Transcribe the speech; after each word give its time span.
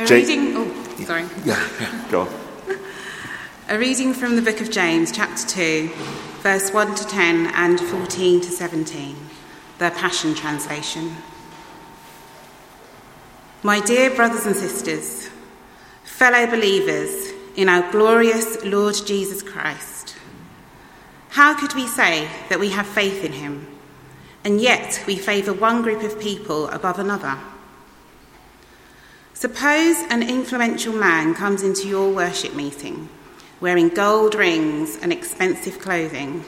A 0.00 0.06
reading, 0.06 0.56
oh, 0.56 1.04
sorry. 1.04 1.26
Yeah, 1.44 1.68
yeah, 1.78 2.06
go 2.10 2.22
on. 2.22 2.28
A 3.68 3.78
reading 3.78 4.14
from 4.14 4.34
the 4.34 4.40
book 4.40 4.62
of 4.62 4.70
James, 4.70 5.12
chapter 5.12 5.46
2, 5.46 5.90
verse 6.40 6.72
1 6.72 6.94
to 6.94 7.06
10 7.06 7.48
and 7.48 7.78
14 7.78 8.40
to 8.40 8.50
17, 8.50 9.14
the 9.76 9.90
Passion 9.90 10.34
Translation. 10.34 11.14
My 13.62 13.80
dear 13.80 14.08
brothers 14.16 14.46
and 14.46 14.56
sisters, 14.56 15.28
fellow 16.04 16.46
believers 16.46 17.34
in 17.54 17.68
our 17.68 17.92
glorious 17.92 18.64
Lord 18.64 18.94
Jesus 19.04 19.42
Christ, 19.42 20.16
how 21.28 21.52
could 21.52 21.74
we 21.74 21.86
say 21.86 22.26
that 22.48 22.58
we 22.58 22.70
have 22.70 22.86
faith 22.86 23.22
in 23.22 23.32
him, 23.32 23.66
and 24.44 24.62
yet 24.62 25.04
we 25.06 25.16
favour 25.16 25.52
one 25.52 25.82
group 25.82 26.02
of 26.02 26.18
people 26.18 26.68
above 26.68 26.98
another? 26.98 27.38
Suppose 29.40 29.96
an 30.10 30.22
influential 30.22 30.92
man 30.92 31.34
comes 31.34 31.62
into 31.62 31.88
your 31.88 32.12
worship 32.12 32.54
meeting 32.54 33.08
wearing 33.58 33.88
gold 33.88 34.34
rings 34.34 34.98
and 35.00 35.10
expensive 35.10 35.78
clothing, 35.78 36.44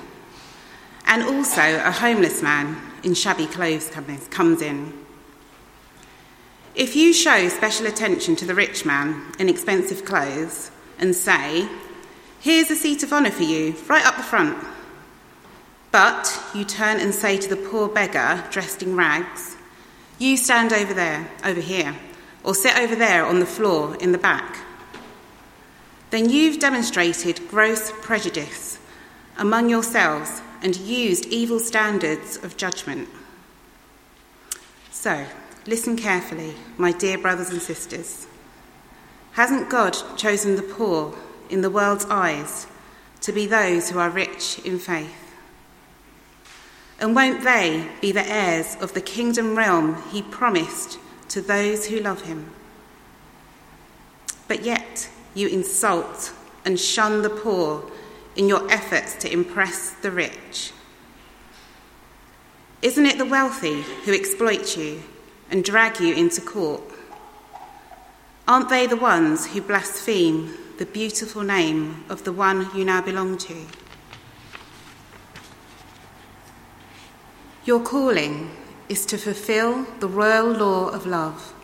and 1.07 1.23
also 1.23 1.81
a 1.87 1.91
homeless 1.91 2.43
man 2.43 2.77
in 3.03 3.15
shabby 3.15 3.47
clothes 3.47 3.89
comes- 4.29 4.61
in. 4.61 4.93
If 6.75 6.95
you 6.95 7.15
show 7.15 7.49
special 7.49 7.87
attention 7.87 8.37
to 8.37 8.45
the 8.45 8.55
rich 8.55 8.85
man 8.85 9.23
in 9.39 9.49
expensive 9.49 10.05
clothes 10.05 10.71
and 10.99 11.17
say, 11.17 11.67
Here's 12.41 12.71
a 12.71 12.77
seat 12.77 13.03
of 13.03 13.11
honour 13.11 13.31
for 13.31 13.45
you, 13.45 13.75
right 13.89 14.05
up 14.05 14.19
the 14.19 14.23
front, 14.23 14.59
but 15.93 16.39
you 16.53 16.67
turn 16.67 17.01
and 17.01 17.15
say 17.15 17.39
to 17.39 17.49
the 17.49 17.57
poor 17.57 17.89
beggar 17.89 18.45
dressed 18.51 18.83
in 18.83 18.97
rags, 18.97 19.57
You 20.19 20.37
stand 20.37 20.75
over 20.75 20.93
there, 20.93 21.31
over 21.43 21.61
here, 21.61 21.97
or 22.45 22.55
sit 22.55 22.77
over 22.79 22.95
there 22.95 23.25
on 23.25 23.41
the 23.41 23.47
floor 23.47 23.97
in 23.97 24.13
the 24.13 24.19
back, 24.19 24.59
then 26.11 26.29
you've 26.29 26.59
demonstrated 26.59 27.49
gross 27.49 27.91
prejudice 28.03 28.79
among 29.39 29.71
yourselves 29.71 30.43
and 30.63 30.77
used 30.77 31.27
evil 31.27 31.59
standards 31.59 32.37
of 32.45 32.57
judgment. 32.57 33.09
So, 34.91 35.27
listen 35.67 35.97
carefully, 35.97 36.55
my 36.77 36.93
dear 36.93 37.19
brothers 37.19 37.51
and 37.51 37.61
sisters. 37.61 38.27
Hasn't 39.33 39.71
God 39.71 39.97
chosen 40.17 40.57
the 40.57 40.63
poor 40.63 41.15
in 41.49 41.63
the 41.63 41.71
world's 41.71 42.05
eyes 42.07 42.67
to 43.23 43.33
be 43.33 43.47
those 43.47 43.91
who 43.91 43.99
are 43.99 44.11
rich 44.11 44.59
in 44.65 44.79
faith? 44.79 45.35
And 47.01 47.17
won't 47.17 47.43
they 47.43 47.89
be 48.01 48.13
the 48.13 48.29
heirs 48.29 48.77
of 48.81 48.93
the 48.93 49.01
kingdom 49.01 49.57
realm 49.57 50.01
he 50.13 50.23
promised 50.23 50.99
to 51.33 51.41
those 51.41 51.87
who 51.87 51.99
love 51.99 52.23
him? 52.23 52.51
But 54.49 54.63
yet, 54.63 55.09
you 55.35 55.49
insult 55.49 56.33
and 56.65 56.79
shun 56.79 57.23
the 57.23 57.31
poor 57.31 57.91
in 58.37 58.49
your 58.49 58.71
efforts 58.71 59.15
to 59.17 59.33
impress 59.33 59.91
the 59.91 60.11
rich. 60.11 60.73
Isn't 62.83 63.07
it 63.07 63.17
the 63.17 63.25
wealthy 63.25 63.83
who 64.05 64.13
exploit 64.13 64.77
you 64.77 65.03
and 65.51 65.65
drag 65.65 66.01
you 66.01 66.15
into 66.15 66.41
court? 66.41 66.83
Aren't 68.47 68.69
they 68.69 68.87
the 68.87 68.97
ones 68.97 69.47
who 69.47 69.63
blaspheme 69.63 70.55
the 70.79 70.85
beautiful 70.87 71.43
name 71.43 72.05
of 72.11 72.25
the 72.25 72.33
one 72.33 72.69
you 72.77 72.85
now 72.85 73.01
belong 73.01 73.39
to? 73.39 73.57
Your 77.65 77.81
calling 77.81 78.51
is 78.93 79.07
to 79.07 79.17
fulfill 79.17 79.85
the 80.01 80.07
royal 80.07 80.53
law 80.53 80.87
of 80.91 81.07
love 81.07 81.55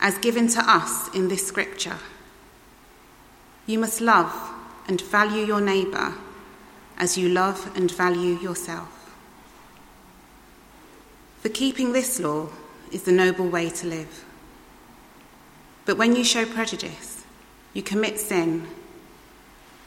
as 0.00 0.16
given 0.18 0.46
to 0.46 0.60
us 0.60 1.12
in 1.12 1.26
this 1.26 1.44
scripture. 1.44 1.98
You 3.66 3.80
must 3.80 4.00
love 4.00 4.32
and 4.86 5.00
value 5.00 5.44
your 5.44 5.60
neighbour 5.60 6.14
as 6.96 7.18
you 7.18 7.28
love 7.28 7.76
and 7.76 7.90
value 7.90 8.38
yourself. 8.38 9.12
For 11.40 11.48
keeping 11.48 11.92
this 11.92 12.20
law 12.20 12.50
is 12.92 13.02
the 13.02 13.10
noble 13.10 13.48
way 13.48 13.68
to 13.68 13.86
live. 13.88 14.24
But 15.84 15.98
when 15.98 16.14
you 16.14 16.22
show 16.22 16.46
prejudice, 16.46 17.24
you 17.74 17.82
commit 17.82 18.20
sin 18.20 18.68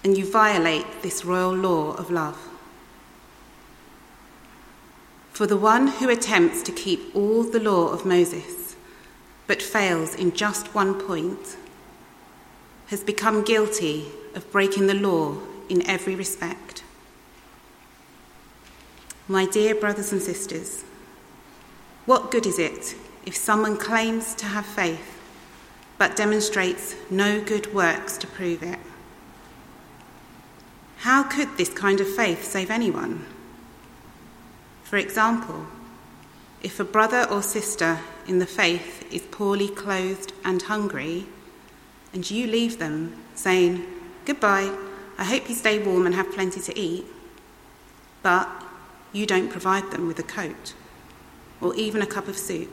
and 0.03 0.17
you 0.17 0.29
violate 0.29 1.03
this 1.03 1.23
royal 1.23 1.55
law 1.55 1.93
of 1.93 2.11
love. 2.11 2.37
For 5.35 5.45
the 5.45 5.57
one 5.57 5.87
who 5.87 6.09
attempts 6.09 6.61
to 6.61 6.71
keep 6.71 7.13
all 7.13 7.43
the 7.43 7.59
law 7.59 7.89
of 7.89 8.05
Moses 8.05 8.77
but 9.47 9.61
fails 9.61 10.15
in 10.15 10.31
just 10.31 10.73
one 10.73 10.93
point 10.93 11.57
has 12.87 13.03
become 13.03 13.43
guilty 13.43 14.05
of 14.33 14.49
breaking 14.49 14.87
the 14.87 14.93
law 14.93 15.35
in 15.67 15.85
every 15.85 16.15
respect. 16.15 16.83
My 19.27 19.45
dear 19.45 19.75
brothers 19.75 20.13
and 20.13 20.21
sisters, 20.21 20.85
what 22.05 22.31
good 22.31 22.45
is 22.45 22.57
it 22.57 22.95
if 23.25 23.35
someone 23.35 23.75
claims 23.75 24.35
to 24.35 24.45
have 24.45 24.65
faith 24.65 25.19
but 25.97 26.15
demonstrates 26.15 26.95
no 27.09 27.41
good 27.41 27.73
works 27.73 28.17
to 28.19 28.27
prove 28.27 28.63
it? 28.63 28.79
How 30.99 31.23
could 31.23 31.57
this 31.57 31.73
kind 31.73 31.99
of 31.99 32.07
faith 32.07 32.45
save 32.45 32.71
anyone? 32.71 33.25
For 34.85 34.97
example, 34.97 35.65
if 36.61 36.79
a 36.79 36.83
brother 36.83 37.27
or 37.29 37.41
sister 37.41 37.99
in 38.27 38.39
the 38.39 38.45
faith 38.45 39.11
is 39.11 39.23
poorly 39.23 39.67
clothed 39.67 40.31
and 40.45 40.61
hungry, 40.61 41.25
and 42.13 42.29
you 42.29 42.47
leave 42.47 42.79
them 42.79 43.15
saying, 43.33 43.83
Goodbye, 44.25 44.73
I 45.17 45.23
hope 45.23 45.49
you 45.49 45.55
stay 45.55 45.79
warm 45.79 46.05
and 46.05 46.15
have 46.15 46.31
plenty 46.31 46.61
to 46.61 46.79
eat, 46.79 47.05
but 48.21 48.47
you 49.11 49.25
don't 49.25 49.49
provide 49.49 49.91
them 49.91 50.07
with 50.07 50.19
a 50.19 50.23
coat 50.23 50.73
or 51.61 51.73
even 51.75 52.01
a 52.01 52.05
cup 52.05 52.27
of 52.27 52.37
soup, 52.37 52.71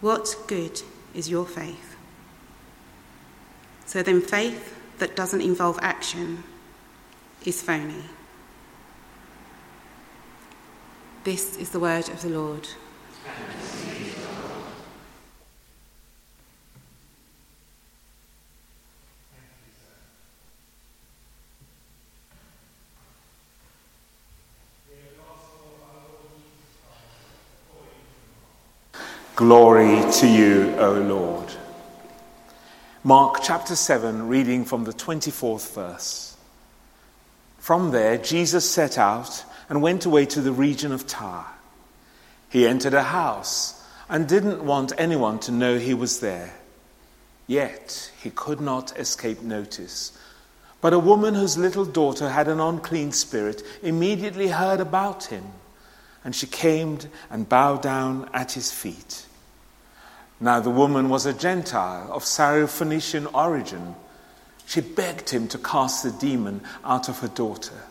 what 0.00 0.34
good 0.46 0.80
is 1.14 1.28
your 1.28 1.44
faith? 1.44 1.96
So 3.86 4.02
then, 4.02 4.22
faith 4.22 4.74
that 4.98 5.14
doesn't 5.14 5.42
involve 5.42 5.78
action 5.82 6.42
is 7.44 7.60
phony. 7.60 8.04
This 11.24 11.56
is 11.56 11.70
the 11.70 11.80
word 11.80 12.06
of 12.10 12.20
the 12.20 12.28
Lord. 12.28 12.68
Glory 29.34 30.12
to 30.12 30.28
you, 30.28 30.74
O 30.76 30.92
Lord. 30.92 31.50
Mark 33.02 33.38
chapter 33.42 33.74
7, 33.74 34.28
reading 34.28 34.66
from 34.66 34.84
the 34.84 34.92
24th 34.92 35.74
verse. 35.74 36.36
From 37.56 37.92
there, 37.92 38.18
Jesus 38.18 38.70
set 38.70 38.98
out 38.98 39.42
and 39.68 39.82
went 39.82 40.04
away 40.04 40.26
to 40.26 40.40
the 40.40 40.52
region 40.52 40.92
of 40.92 41.06
Tyre. 41.06 41.46
He 42.48 42.66
entered 42.66 42.94
a 42.94 43.02
house 43.02 43.82
and 44.08 44.28
didn't 44.28 44.64
want 44.64 44.92
anyone 44.98 45.38
to 45.40 45.52
know 45.52 45.78
he 45.78 45.94
was 45.94 46.20
there. 46.20 46.54
Yet 47.46 48.12
he 48.22 48.30
could 48.30 48.60
not 48.60 48.98
escape 48.98 49.42
notice. 49.42 50.16
But 50.80 50.92
a 50.92 50.98
woman 50.98 51.34
whose 51.34 51.56
little 51.56 51.84
daughter 51.84 52.28
had 52.28 52.48
an 52.48 52.60
unclean 52.60 53.12
spirit 53.12 53.62
immediately 53.82 54.48
heard 54.48 54.80
about 54.80 55.24
him, 55.24 55.44
and 56.22 56.34
she 56.34 56.46
came 56.46 56.98
and 57.30 57.48
bowed 57.48 57.82
down 57.82 58.28
at 58.32 58.52
his 58.52 58.70
feet. 58.70 59.26
Now 60.40 60.60
the 60.60 60.70
woman 60.70 61.08
was 61.08 61.26
a 61.26 61.32
Gentile 61.32 62.12
of 62.12 62.24
Syrophoenician 62.24 63.32
origin. 63.34 63.94
She 64.66 64.80
begged 64.80 65.30
him 65.30 65.48
to 65.48 65.58
cast 65.58 66.02
the 66.02 66.10
demon 66.10 66.60
out 66.84 67.08
of 67.08 67.20
her 67.20 67.28
daughter. 67.28 67.82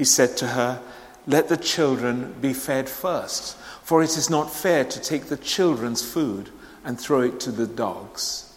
He 0.00 0.06
said 0.06 0.38
to 0.38 0.46
her, 0.46 0.80
Let 1.26 1.48
the 1.48 1.58
children 1.58 2.34
be 2.40 2.54
fed 2.54 2.88
first, 2.88 3.54
for 3.82 4.02
it 4.02 4.16
is 4.16 4.30
not 4.30 4.50
fair 4.50 4.82
to 4.82 4.98
take 4.98 5.26
the 5.26 5.36
children's 5.36 6.02
food 6.02 6.48
and 6.86 6.98
throw 6.98 7.20
it 7.20 7.38
to 7.40 7.52
the 7.52 7.66
dogs. 7.66 8.50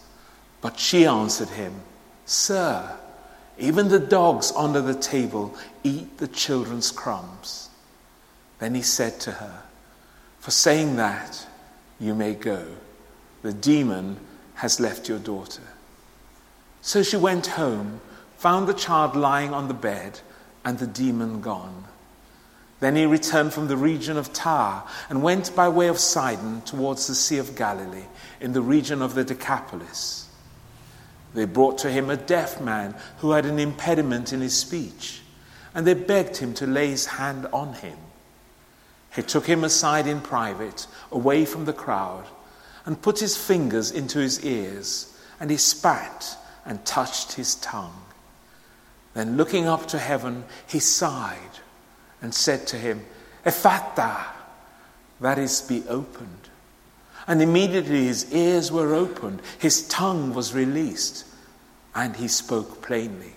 But 0.62 0.80
she 0.80 1.06
answered 1.06 1.50
him, 1.50 1.82
Sir, 2.26 2.98
even 3.58 3.90
the 3.90 4.00
dogs 4.00 4.54
under 4.56 4.80
the 4.80 4.94
table 4.94 5.54
eat 5.84 6.18
the 6.18 6.30
children's 6.30 6.92
crumbs. 6.92 7.68
Then 8.60 8.74
he 8.74 8.82
said 8.82 9.20
to 9.20 9.34
her, 9.34 9.64
For 10.40 10.52
saying 10.52 10.96
that, 10.96 11.46
you 12.00 12.16
may 12.16 12.36
go. 12.36 12.66
The 13.42 13.52
demon 13.52 14.16
has 14.54 14.80
left 14.80 15.10
your 15.10 15.20
daughter. 15.20 15.64
So 16.82 17.04
she 17.04 17.18
went 17.18 17.48
home, 17.48 18.00
found 18.38 18.66
the 18.66 18.74
child 18.74 19.18
lying 19.18 19.54
on 19.54 19.68
the 19.68 19.74
bed, 19.74 20.22
and 20.66 20.80
the 20.80 20.88
demon 20.88 21.42
gone. 21.42 21.86
Then 22.80 22.96
he 22.96 23.06
returned 23.06 23.54
from 23.54 23.68
the 23.68 23.78
region 23.78 24.18
of 24.18 24.34
Tyre 24.34 24.84
and 25.10 25.24
went 25.24 25.56
by 25.56 25.70
way 25.70 25.88
of 25.88 26.00
Sidon 26.00 26.62
towards 26.64 27.08
the 27.08 27.16
Sea 27.16 27.38
of 27.38 27.56
Galilee 27.56 28.06
in 28.42 28.52
the 28.52 28.62
region 28.62 29.02
of 29.02 29.16
the 29.16 29.24
Decapolis. 29.24 30.28
They 31.34 31.46
brought 31.46 31.78
to 31.80 31.90
him 31.90 32.10
a 32.10 32.18
deaf 32.18 32.62
man 32.62 32.96
who 33.20 33.32
had 33.32 33.46
an 33.46 33.58
impediment 33.58 34.34
in 34.34 34.42
his 34.42 34.58
speech, 34.58 35.22
and 35.74 35.88
they 35.88 35.94
begged 35.94 36.38
him 36.38 36.54
to 36.56 36.68
lay 36.68 36.90
his 36.90 37.06
hand 37.06 37.48
on 37.54 37.74
him. 37.74 37.98
He 39.16 39.22
took 39.22 39.46
him 39.46 39.64
aside 39.64 40.06
in 40.06 40.22
private, 40.22 40.88
away 41.12 41.46
from 41.46 41.66
the 41.66 41.74
crowd, 41.74 42.26
and 42.86 43.02
put 43.02 43.20
his 43.20 43.38
fingers 43.38 43.92
into 43.92 44.20
his 44.20 44.44
ears, 44.44 45.18
and 45.40 45.50
he 45.50 45.58
spat 45.58 46.38
and 46.66 46.84
touched 46.86 47.34
his 47.34 47.56
tongue. 47.56 48.02
Then, 49.14 49.38
looking 49.38 49.68
up 49.68 49.88
to 49.88 50.00
heaven, 50.00 50.46
he 50.68 50.80
sighed 50.80 51.38
and 52.22 52.34
said 52.34 52.66
to 52.68 52.78
him, 52.78 53.06
Ephphatha, 53.46 54.26
that 55.20 55.38
is, 55.38 55.62
be 55.62 55.84
opened. 55.88 56.50
And 57.28 57.42
immediately 57.42 58.06
his 58.06 58.34
ears 58.34 58.72
were 58.72 58.94
opened, 58.94 59.42
his 59.60 59.88
tongue 59.88 60.34
was 60.34 60.54
released, 60.54 61.26
and 61.96 62.16
he 62.16 62.28
spoke 62.28 62.82
plainly. 62.82 63.34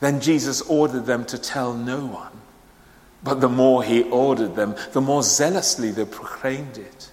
Then 0.00 0.20
Jesus 0.20 0.60
ordered 0.62 1.06
them 1.06 1.24
to 1.26 1.38
tell 1.38 1.74
no 1.74 2.06
one. 2.06 2.32
But 3.22 3.40
the 3.40 3.48
more 3.48 3.82
he 3.82 4.04
ordered 4.04 4.54
them, 4.54 4.76
the 4.92 5.00
more 5.00 5.22
zealously 5.22 5.90
they 5.90 6.04
proclaimed 6.04 6.78
it. 6.78 7.10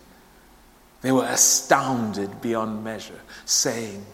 They 1.01 1.11
were 1.11 1.25
astounded 1.25 2.41
beyond 2.41 2.83
measure, 2.83 3.19
saying, 3.45 4.05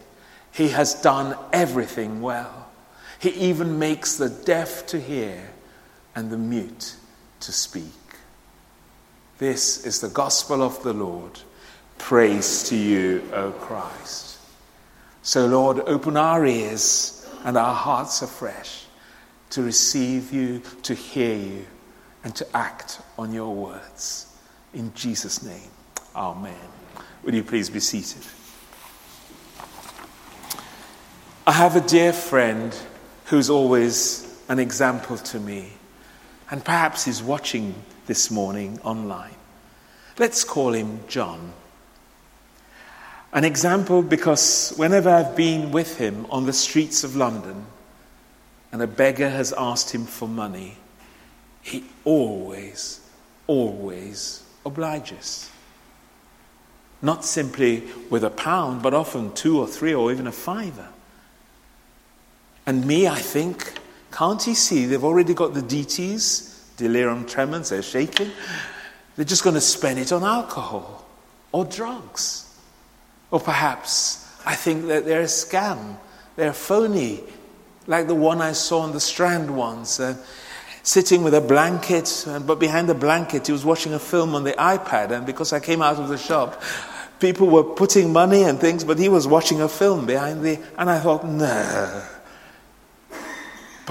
He 0.52 0.70
has 0.70 0.94
done 0.94 1.38
everything 1.52 2.22
well. 2.22 2.61
He 3.22 3.30
even 3.30 3.78
makes 3.78 4.16
the 4.16 4.30
deaf 4.30 4.88
to 4.88 5.00
hear 5.00 5.52
and 6.16 6.32
the 6.32 6.38
mute 6.38 6.96
to 7.42 7.52
speak. 7.52 7.86
This 9.38 9.86
is 9.86 10.02
the 10.02 10.10
gospel 10.10 10.64
of 10.64 10.82
the 10.82 10.94
Lord. 10.94 11.40
Praise 12.00 12.64
to 12.70 12.76
you, 12.76 13.22
O 13.32 13.52
Christ. 13.52 14.40
So, 15.22 15.46
Lord, 15.46 15.82
open 15.82 16.18
our 16.18 16.44
ears 16.48 17.30
and 17.44 17.58
our 17.58 17.76
hearts 17.76 18.24
afresh 18.24 18.86
to 19.52 19.62
receive 19.62 20.34
you, 20.34 20.64
to 20.82 20.96
hear 20.96 21.36
you, 21.36 21.68
and 22.24 22.36
to 22.36 22.58
act 22.58 23.02
on 23.20 23.32
your 23.32 23.54
words. 23.54 24.36
In 24.74 24.92
Jesus' 24.96 25.44
name, 25.44 25.70
Amen. 26.16 26.56
Would 27.24 27.36
you 27.36 27.44
please 27.44 27.70
be 27.70 27.80
seated? 27.80 28.24
I 31.46 31.52
have 31.52 31.76
a 31.76 31.82
dear 31.82 32.14
friend 32.14 32.76
who's 33.32 33.50
always 33.50 34.28
an 34.50 34.60
example 34.60 35.18
to 35.18 35.40
me 35.40 35.72
and 36.50 36.66
perhaps 36.66 37.06
he's 37.06 37.24
watching 37.24 37.74
this 38.06 38.30
morning 38.30 38.78
online. 38.84 39.34
Let's 40.20 40.44
call 40.44 40.74
him 40.74 41.00
John. 41.08 41.54
An 43.32 43.46
example 43.46 44.02
because 44.02 44.74
whenever 44.76 45.10
I've 45.10 45.34
been 45.34 45.72
with 45.72 45.98
him 45.98 46.26
on 46.30 46.46
the 46.46 46.52
streets 46.52 47.06
of 47.06 47.16
London 47.16 47.68
and 48.74 48.82
a 48.82 48.88
beggar 48.88 49.30
has 49.30 49.54
asked 49.54 49.96
him 49.96 50.06
for 50.06 50.28
money, 50.28 50.76
he 51.62 51.86
always, 52.04 53.00
always 53.48 54.44
obliges. 54.66 55.50
Not 57.02 57.24
simply 57.24 57.84
with 58.10 58.26
a 58.26 58.30
pound, 58.30 58.84
but 58.84 58.94
often 58.94 59.34
two 59.34 59.58
or 59.58 59.68
three 59.68 59.94
or 59.94 60.12
even 60.12 60.28
a 60.28 60.34
fiver. 60.34 60.90
And 62.72 62.86
me, 62.86 63.06
I 63.06 63.20
think, 63.20 63.74
can't 64.14 64.42
he 64.42 64.54
see 64.54 64.86
they've 64.86 65.04
already 65.04 65.34
got 65.34 65.54
the 65.54 65.60
DTs, 65.60 66.78
delirium 66.78 67.26
tremens, 67.26 67.68
they're 67.68 67.82
shaking? 67.82 68.32
They're 69.18 69.26
just 69.26 69.44
going 69.44 69.56
to 69.56 69.62
spend 69.62 70.00
it 70.00 70.14
on 70.14 70.24
alcohol 70.24 71.06
or 71.52 71.66
drugs. 71.66 72.50
Or 73.30 73.42
perhaps 73.42 74.26
I 74.46 74.56
think 74.56 74.88
that 74.88 75.04
they're 75.04 75.20
a 75.20 75.26
scam, 75.26 75.98
they're 76.38 76.54
phony, 76.54 77.20
like 77.88 78.08
the 78.08 78.16
one 78.16 78.40
I 78.40 78.54
saw 78.54 78.80
on 78.84 78.94
the 78.94 79.02
Strand 79.02 79.54
once. 79.54 80.00
Uh, 80.00 80.16
sitting 80.82 81.24
with 81.24 81.34
a 81.34 81.42
blanket, 81.42 82.26
but 82.48 82.58
behind 82.58 82.88
the 82.88 82.96
blanket, 82.96 83.48
he 83.48 83.52
was 83.52 83.66
watching 83.66 83.94
a 83.94 84.00
film 84.00 84.34
on 84.34 84.46
the 84.46 84.54
iPad. 84.54 85.12
And 85.12 85.26
because 85.26 85.52
I 85.52 85.60
came 85.60 85.82
out 85.82 85.98
of 85.98 86.08
the 86.08 86.18
shop, 86.18 86.64
people 87.20 87.48
were 87.48 87.66
putting 87.66 88.14
money 88.14 88.44
and 88.44 88.58
things, 88.62 88.86
but 88.86 88.98
he 88.98 89.10
was 89.10 89.28
watching 89.28 89.60
a 89.60 89.68
film 89.68 90.06
behind 90.06 90.42
the. 90.42 90.58
And 90.78 90.90
I 90.90 91.02
thought, 91.02 91.26
no. 91.28 92.08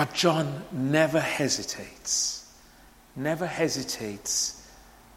But 0.00 0.14
John 0.14 0.64
never 0.72 1.20
hesitates, 1.20 2.50
never 3.14 3.44
hesitates, 3.44 4.66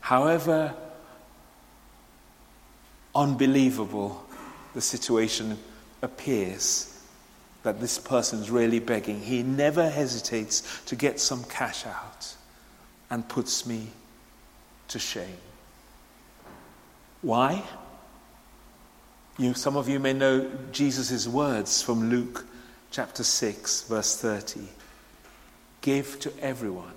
however 0.01 0.73
unbelievable 3.15 4.25
the 4.73 4.81
situation 4.81 5.57
appears 6.01 7.01
that 7.63 7.79
this 7.79 7.97
person's 7.97 8.51
really 8.51 8.79
begging. 8.79 9.21
He 9.21 9.41
never 9.41 9.89
hesitates 9.89 10.81
to 10.87 10.97
get 10.97 11.17
some 11.17 11.45
cash 11.45 11.85
out 11.85 12.35
and 13.09 13.25
puts 13.25 13.65
me 13.65 13.87
to 14.89 14.99
shame. 14.99 15.37
Why? 17.21 17.63
You, 19.37 19.53
some 19.53 19.77
of 19.77 19.87
you 19.87 20.01
may 20.01 20.11
know 20.11 20.51
Jesus' 20.73 21.25
words 21.25 21.81
from 21.81 22.09
Luke 22.09 22.45
chapter 22.93 23.23
6, 23.23 23.81
verse 23.83 24.15
30 24.15 24.61
Give 25.81 26.17
to 26.21 26.31
everyone 26.39 26.93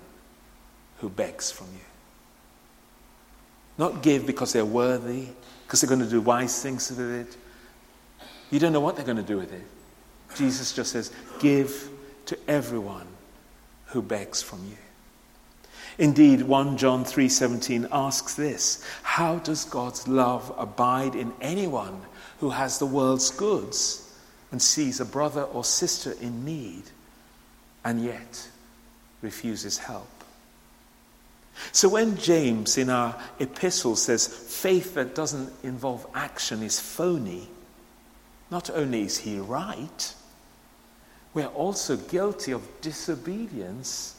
who 0.99 1.09
begs 1.09 1.51
from 1.51 1.67
you. 1.73 1.81
Not 3.77 4.01
give 4.01 4.25
because 4.25 4.53
they're 4.53 4.65
worthy, 4.65 5.27
because 5.65 5.81
they're 5.81 5.89
going 5.89 5.99
to 5.99 6.09
do 6.09 6.21
wise 6.21 6.63
things 6.63 6.89
with 6.89 6.99
it. 6.99 7.37
You 8.49 8.59
don't 8.59 8.71
know 8.71 8.79
what 8.79 8.95
they're 8.95 9.05
going 9.05 9.17
to 9.17 9.23
do 9.23 9.37
with 9.37 9.51
it. 9.51 9.65
Jesus 10.35 10.71
just 10.71 10.93
says, 10.93 11.11
Give 11.39 11.89
to 12.27 12.37
everyone 12.47 13.07
who 13.87 14.01
begs 14.01 14.41
from 14.41 14.63
you. 14.65 14.77
Indeed, 15.97 16.43
1 16.43 16.77
John 16.77 17.03
3:17 17.03 17.87
asks 17.91 18.35
this, 18.35 18.85
how 19.01 19.39
does 19.39 19.65
God's 19.65 20.07
love 20.07 20.53
abide 20.57 21.15
in 21.15 21.33
anyone 21.41 22.01
who 22.39 22.51
has 22.51 22.77
the 22.77 22.85
world's 22.85 23.31
goods? 23.31 24.06
And 24.51 24.61
sees 24.61 24.99
a 24.99 25.05
brother 25.05 25.43
or 25.43 25.63
sister 25.63 26.13
in 26.21 26.45
need 26.45 26.83
and 27.83 28.03
yet 28.03 28.49
refuses 29.21 29.77
help. 29.77 30.09
So 31.71 31.89
when 31.89 32.17
James 32.17 32.77
in 32.77 32.89
our 32.89 33.15
epistle 33.39 33.95
says 33.95 34.27
faith 34.27 34.93
that 34.93 35.15
doesn't 35.15 35.51
involve 35.63 36.05
action 36.13 36.61
is 36.63 36.79
phony, 36.79 37.47
not 38.51 38.69
only 38.69 39.03
is 39.03 39.17
he 39.17 39.39
right, 39.39 40.13
we're 41.33 41.47
also 41.47 41.97
guilty 41.97 42.51
of 42.51 42.65
disobedience 42.81 44.15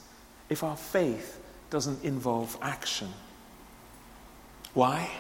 if 0.49 0.63
our 0.63 0.77
faith 0.77 1.41
doesn't 1.71 2.03
involve 2.05 2.57
action. 2.63 3.09
Why? 4.75 5.11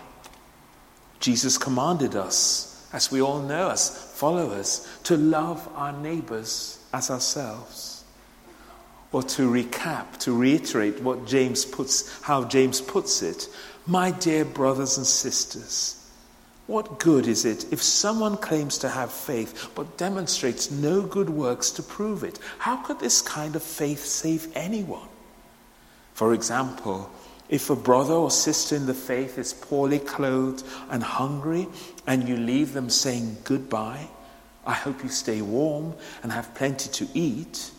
Jesus 1.20 1.58
commanded 1.58 2.14
us 2.14 2.67
as 2.92 3.10
we 3.10 3.20
all 3.20 3.40
know, 3.40 3.70
as 3.70 3.90
followers, 4.14 4.86
to 5.04 5.16
love 5.16 5.68
our 5.74 5.92
neighbors 5.92 6.78
as 6.92 7.10
ourselves. 7.10 8.04
Or 9.12 9.22
to 9.22 9.50
recap, 9.50 10.18
to 10.20 10.36
reiterate 10.36 11.00
what 11.00 11.26
James 11.26 11.64
puts, 11.64 12.20
how 12.22 12.44
James 12.44 12.80
puts 12.80 13.22
it, 13.22 13.48
my 13.86 14.10
dear 14.10 14.44
brothers 14.44 14.98
and 14.98 15.06
sisters, 15.06 15.98
what 16.66 16.98
good 16.98 17.26
is 17.26 17.46
it 17.46 17.72
if 17.72 17.82
someone 17.82 18.36
claims 18.36 18.76
to 18.78 18.90
have 18.90 19.10
faith 19.10 19.70
but 19.74 19.96
demonstrates 19.96 20.70
no 20.70 21.00
good 21.00 21.30
works 21.30 21.70
to 21.72 21.82
prove 21.82 22.22
it? 22.22 22.38
How 22.58 22.76
could 22.76 23.00
this 23.00 23.22
kind 23.22 23.56
of 23.56 23.62
faith 23.62 24.04
save 24.04 24.54
anyone? 24.54 25.08
For 26.12 26.34
example, 26.34 27.10
if 27.48 27.70
a 27.70 27.76
brother 27.76 28.14
or 28.14 28.30
sister 28.30 28.76
in 28.76 28.86
the 28.86 28.94
faith 28.94 29.38
is 29.38 29.52
poorly 29.52 29.98
clothed 29.98 30.64
and 30.90 31.02
hungry, 31.02 31.66
and 32.06 32.28
you 32.28 32.36
leave 32.36 32.72
them 32.72 32.90
saying 32.90 33.38
goodbye, 33.44 34.08
I 34.66 34.74
hope 34.74 35.02
you 35.02 35.08
stay 35.08 35.40
warm 35.40 35.94
and 36.22 36.30
have 36.30 36.54
plenty 36.54 36.90
to 36.90 37.08
eat, 37.14 37.70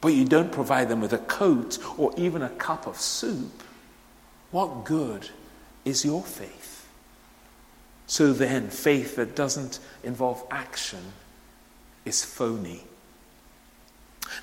but 0.00 0.08
you 0.08 0.24
don't 0.24 0.52
provide 0.52 0.88
them 0.88 1.00
with 1.00 1.12
a 1.12 1.18
coat 1.18 1.78
or 1.98 2.12
even 2.16 2.42
a 2.42 2.48
cup 2.50 2.86
of 2.86 2.96
soup, 2.96 3.62
what 4.52 4.84
good 4.84 5.30
is 5.84 6.04
your 6.04 6.22
faith? 6.22 6.86
So 8.06 8.32
then, 8.32 8.68
faith 8.68 9.16
that 9.16 9.34
doesn't 9.34 9.78
involve 10.04 10.44
action 10.50 11.00
is 12.04 12.24
phony. 12.24 12.84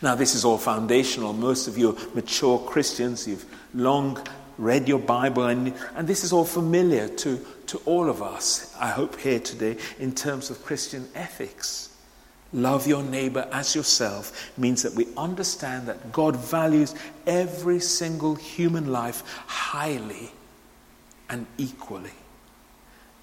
Now, 0.02 0.16
this 0.16 0.34
is 0.34 0.44
all 0.44 0.58
foundational. 0.58 1.34
Most 1.34 1.68
of 1.68 1.78
you 1.78 1.98
mature 2.14 2.60
Christians. 2.60 3.28
You've 3.28 3.46
long 3.74 4.26
read 4.60 4.90
your 4.90 5.00
Bible, 5.00 5.46
and, 5.46 5.74
and 5.96 6.08
this 6.08 6.24
is 6.24 6.34
all 6.34 6.46
familiar 6.46 7.08
to, 7.08 7.40
to 7.68 7.82
all 7.86 8.10
of 8.10 8.22
us, 8.22 8.76
I 8.80 8.90
hope, 8.90 9.20
here 9.20 9.40
today 9.40 9.78
in 9.98 10.14
terms 10.14 10.50
of 10.50 10.64
Christian 10.64 11.08
ethics. 11.16 11.96
Love 12.52 12.86
your 12.86 13.04
neighbor 13.04 13.48
as 13.52 13.76
yourself 13.76 14.52
means 14.58 14.84
that 14.84 14.94
we 14.94 15.08
understand 15.16 15.88
that 15.88 16.12
God 16.12 16.36
values 16.36 16.94
every 17.26 17.80
single 17.80 18.36
human 18.36 18.92
life 18.92 19.24
highly 19.48 20.32
and 21.30 21.46
equally. 21.58 22.12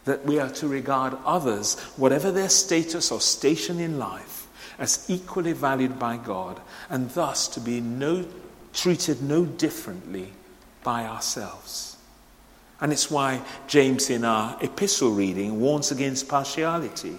That 0.05 0.25
we 0.25 0.39
are 0.39 0.51
to 0.51 0.69
regard 0.69 1.19
others, 1.27 1.79
whatever 1.97 2.31
their 2.31 2.49
status 2.49 3.11
or 3.11 3.21
station 3.21 3.79
in 3.79 3.99
life, 3.99 4.47
as 4.79 5.05
equally 5.09 5.53
valued 5.53 5.99
by 5.99 6.17
God, 6.17 6.61
and 6.89 7.11
thus 7.11 7.49
to 7.49 7.61
be 7.61 7.81
no, 7.81 8.25
treated 8.73 9.23
no 9.23 9.45
differently 9.45 10.33
by 10.87 11.05
ourselves. 11.05 11.97
And 12.81 12.93
it's 12.93 13.11
why 13.11 13.43
James, 13.67 14.09
in 14.09 14.25
our 14.25 14.57
epistle 14.63 15.11
reading, 15.11 15.61
warns 15.61 15.91
against 15.91 16.29
partiality 16.29 17.19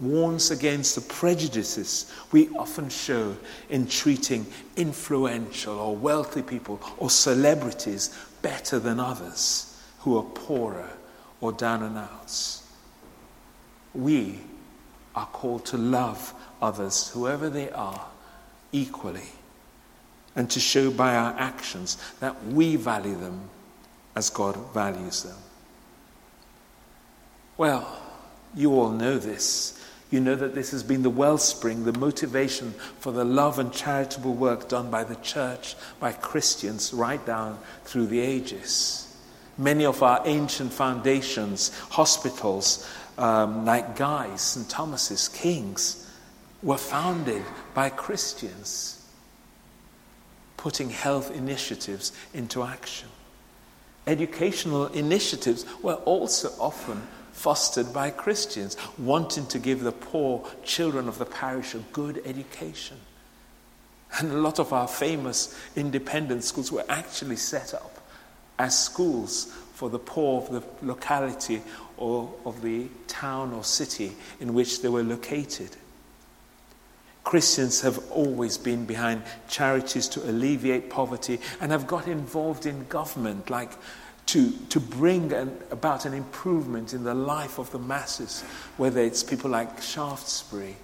warns 0.00 0.50
against 0.50 0.94
the 0.94 1.00
prejudices 1.00 2.12
we 2.32 2.48
often 2.56 2.88
show 2.88 3.36
in 3.70 3.86
treating 3.86 4.44
influential 4.76 5.78
or 5.78 5.94
wealthy 5.94 6.42
people 6.42 6.80
or 6.98 7.08
celebrities 7.08 8.16
better 8.42 8.78
than 8.78 8.98
others 8.98 9.80
who 10.00 10.18
are 10.18 10.24
poorer 10.24 10.90
or 11.40 11.52
down 11.52 11.82
and 11.82 11.96
outs. 11.96 12.62
We 13.94 14.40
are 15.14 15.26
called 15.26 15.64
to 15.66 15.76
love 15.76 16.34
others, 16.60 17.08
whoever 17.10 17.48
they 17.48 17.70
are, 17.70 18.04
equally, 18.72 19.28
and 20.36 20.50
to 20.50 20.60
show 20.60 20.90
by 20.90 21.14
our 21.16 21.34
actions 21.38 21.96
that 22.20 22.44
we 22.46 22.76
value 22.76 23.16
them 23.16 23.48
as 24.16 24.30
God 24.30 24.56
values 24.72 25.22
them. 25.22 25.36
Well, 27.56 28.00
you 28.54 28.72
all 28.72 28.90
know 28.90 29.18
this 29.18 29.80
you 30.14 30.20
know 30.20 30.36
that 30.36 30.54
this 30.54 30.70
has 30.70 30.84
been 30.84 31.02
the 31.02 31.10
wellspring, 31.10 31.82
the 31.82 31.98
motivation 31.98 32.70
for 33.00 33.10
the 33.10 33.24
love 33.24 33.58
and 33.58 33.72
charitable 33.72 34.32
work 34.32 34.68
done 34.68 34.88
by 34.88 35.02
the 35.02 35.16
church, 35.16 35.74
by 35.98 36.12
Christians, 36.12 36.94
right 36.94 37.26
down 37.26 37.58
through 37.82 38.06
the 38.06 38.20
ages. 38.20 39.12
Many 39.58 39.84
of 39.84 40.04
our 40.04 40.22
ancient 40.24 40.72
foundations, 40.72 41.76
hospitals, 41.90 42.88
um, 43.18 43.64
like 43.64 43.96
Guy's, 43.96 44.40
St. 44.40 44.70
Thomas's, 44.70 45.26
King's, 45.30 46.08
were 46.62 46.78
founded 46.78 47.42
by 47.74 47.90
Christians, 47.90 49.03
putting 50.64 50.88
health 50.88 51.30
initiatives 51.36 52.10
into 52.32 52.62
action. 52.62 53.06
Educational 54.06 54.86
initiatives 54.86 55.66
were 55.82 56.00
also 56.06 56.48
often 56.58 57.06
fostered 57.32 57.92
by 57.92 58.08
Christians, 58.08 58.74
wanting 58.96 59.44
to 59.48 59.58
give 59.58 59.80
the 59.82 59.92
poor 59.92 60.42
children 60.64 61.06
of 61.06 61.18
the 61.18 61.26
parish 61.26 61.74
a 61.74 61.80
good 61.92 62.22
education. 62.24 62.96
And 64.18 64.32
a 64.32 64.38
lot 64.38 64.58
of 64.58 64.72
our 64.72 64.88
famous 64.88 65.54
independent 65.76 66.44
schools 66.44 66.72
were 66.72 66.86
actually 66.88 67.36
set 67.36 67.74
up 67.74 67.98
as 68.58 68.86
schools 68.86 69.52
for 69.74 69.90
the 69.90 69.98
poor 69.98 70.40
of 70.40 70.50
the 70.50 70.62
locality 70.86 71.60
or 71.98 72.32
of 72.46 72.62
the 72.62 72.86
town 73.06 73.52
or 73.52 73.64
city 73.64 74.12
in 74.40 74.54
which 74.54 74.80
they 74.80 74.88
were 74.88 75.02
located. 75.02 75.76
Christians 77.24 77.80
have 77.80 77.98
always 78.10 78.58
been 78.58 78.84
behind 78.84 79.22
charities 79.48 80.08
to 80.08 80.20
alleviate 80.28 80.90
poverty 80.90 81.40
and 81.60 81.72
have 81.72 81.86
got 81.86 82.06
involved 82.06 82.66
in 82.66 82.86
government, 82.86 83.48
like 83.48 83.72
to, 84.26 84.52
to 84.68 84.78
bring 84.78 85.32
an, 85.32 85.56
about 85.70 86.04
an 86.04 86.14
improvement 86.14 86.92
in 86.92 87.02
the 87.02 87.14
life 87.14 87.58
of 87.58 87.70
the 87.70 87.78
masses, 87.78 88.42
whether 88.76 89.00
it's 89.00 89.22
people 89.22 89.50
like 89.50 89.80
Shaftesbury 89.82 90.76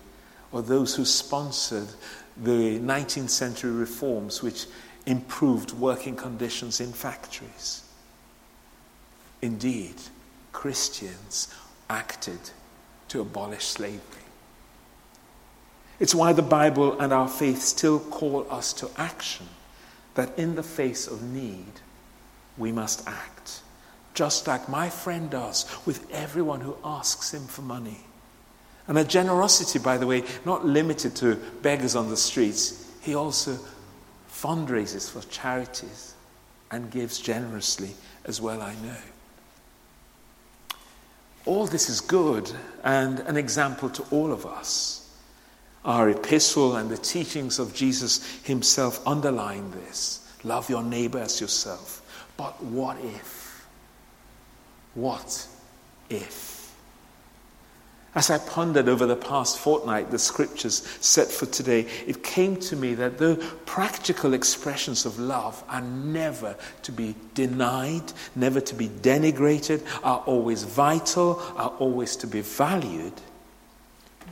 or 0.51 0.63
those 0.63 0.95
who 0.95 1.05
sponsored 1.05 1.89
the 2.37 2.79
19th 2.81 3.31
century 3.31 3.71
reforms 3.71 4.43
which 4.43 4.67
improved 5.07 5.73
working 5.73 6.17
conditions 6.17 6.81
in 6.81 6.93
factories. 6.93 7.83
Indeed, 9.43 9.95
Christians 10.53 11.55
acted 11.89 12.41
to 13.09 13.21
abolish 13.21 13.65
slavery. 13.65 14.20
It's 16.01 16.15
why 16.15 16.33
the 16.33 16.43
Bible 16.43 16.99
and 16.99 17.13
our 17.13 17.29
faith 17.29 17.61
still 17.61 18.01
call 18.01 18.47
us 18.51 18.73
to 18.73 18.91
action, 18.97 19.47
that 20.15 20.37
in 20.39 20.55
the 20.55 20.63
face 20.63 21.07
of 21.07 21.23
need, 21.23 21.81
we 22.57 22.73
must 22.73 23.07
act. 23.07 23.61
Just 24.15 24.47
like 24.47 24.69
my 24.69 24.89
friend 24.89 25.31
does 25.31 25.67
with 25.87 26.11
everyone 26.11 26.63
who 26.63 26.77
asks 26.83 27.33
him 27.33 27.47
for 27.47 27.63
money. 27.63 28.01
And 28.89 28.99
a 28.99 29.05
generosity, 29.05 29.79
by 29.79 29.99
the 29.99 30.07
way, 30.07 30.25
not 30.45 30.67
limited 30.67 31.15
to 31.17 31.37
beggars 31.63 31.95
on 31.95 32.09
the 32.09 32.17
streets, 32.17 32.91
he 33.03 33.15
also 33.15 33.59
fundraises 34.31 35.11
for 35.11 35.21
charities 35.29 36.15
and 36.71 36.91
gives 36.91 37.19
generously 37.19 37.91
as 38.25 38.41
well, 38.41 38.63
I 38.63 38.75
know. 38.77 38.97
All 41.45 41.67
this 41.67 41.89
is 41.89 42.01
good 42.01 42.51
and 42.85 43.21
an 43.21 43.37
example 43.37 43.91
to 43.91 44.03
all 44.11 44.33
of 44.33 44.47
us. 44.47 45.00
Our 45.85 46.11
epistle 46.11 46.77
and 46.77 46.91
the 46.91 46.99
teachings 46.99 47.59
of 47.59 47.75
Jesus 47.75 48.41
himself 48.43 49.07
underline 49.07 49.71
this. 49.71 50.27
Love 50.45 50.69
your 50.69 50.83
neighbor 50.83 51.19
as 51.19 51.41
yourself. 51.41 52.03
But 52.37 52.63
what 52.63 52.99
if? 53.03 53.67
What 54.95 55.47
if? 56.11 56.75
As 58.13 58.29
I 58.29 58.39
pondered 58.39 58.89
over 58.89 59.07
the 59.07 59.15
past 59.15 59.59
fortnight 59.59 60.11
the 60.11 60.19
scriptures 60.19 60.83
set 61.01 61.29
for 61.29 61.47
today, 61.47 61.87
it 62.07 62.25
came 62.25 62.57
to 62.57 62.75
me 62.75 62.95
that 62.95 63.19
the 63.19 63.37
practical 63.67 64.35
expressions 64.35 65.07
of 65.07 65.19
love 65.19 65.63
are 65.69 65.81
never 65.81 66.57
to 66.83 66.93
be 66.93 67.15
denied, 67.35 68.13
never 68.35 68.61
to 68.61 68.75
be 68.75 68.89
denigrated, 68.89 69.87
are 70.03 70.25
always 70.27 70.65
vital, 70.65 71.41
are 71.57 71.73
always 71.79 72.17
to 72.17 72.27
be 72.27 72.41
valued. 72.41 73.15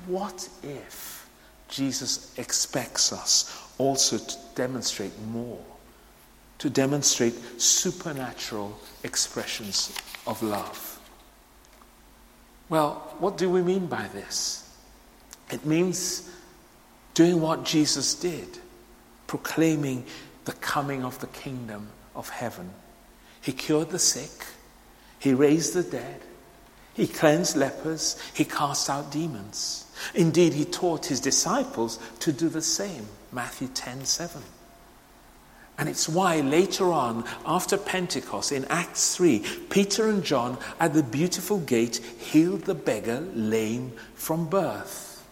What 0.07 0.49
if 0.65 1.08
Jesus 1.69 2.37
expects 2.39 3.13
us 3.13 3.69
also 3.79 4.19
to 4.19 4.37
demonstrate 4.55 5.13
more? 5.31 5.61
to 6.59 6.69
demonstrate 6.69 7.35
supernatural 7.61 8.79
expressions 9.05 9.97
of 10.27 10.43
love. 10.43 11.01
Well, 12.69 13.15
what 13.19 13.39
do 13.39 13.49
we 13.49 13.63
mean 13.63 13.87
by 13.87 14.09
this? 14.09 14.69
It 15.51 15.65
means 15.65 16.31
doing 17.15 17.41
what 17.41 17.65
Jesus 17.65 18.15
did, 18.15 18.59
proclaiming 19.27 20.05
the 20.45 20.53
coming 20.53 21.05
of 21.05 21.19
the 21.21 21.27
kingdom 21.29 21.89
of 22.15 22.29
heaven. 22.29 22.71
He 23.41 23.53
cured 23.53 23.91
the 23.91 23.99
sick, 23.99 24.45
he 25.19 25.33
raised 25.33 25.75
the 25.75 25.83
dead, 25.83 26.21
he 26.99 27.07
cleansed 27.07 27.57
lepers, 27.57 28.21
he 28.35 28.45
cast 28.45 28.91
out 28.91 29.13
demons. 29.13 29.87
Indeed, 30.17 30.53
he 30.53 30.65
taught 30.65 31.07
his 31.07 31.21
disciples 31.21 32.01
to 32.19 32.33
do 32.33 32.49
the 32.49 32.61
same. 32.61 33.07
Matthew 33.31 33.69
10 33.69 34.05
7. 34.05 34.43
And 35.79 35.89
it's 35.89 36.09
why 36.09 36.41
later 36.41 36.91
on, 36.91 37.25
after 37.47 37.77
Pentecost, 37.77 38.51
in 38.51 38.65
Acts 38.65 39.15
3, 39.15 39.45
Peter 39.71 40.09
and 40.09 40.25
John 40.25 40.59
at 40.81 40.93
the 40.93 41.05
beautiful 41.05 41.61
gate 41.61 41.99
healed 41.99 42.63
the 42.63 42.75
beggar 42.75 43.21
lame 43.33 43.93
from 44.15 44.49
birth. 44.49 45.25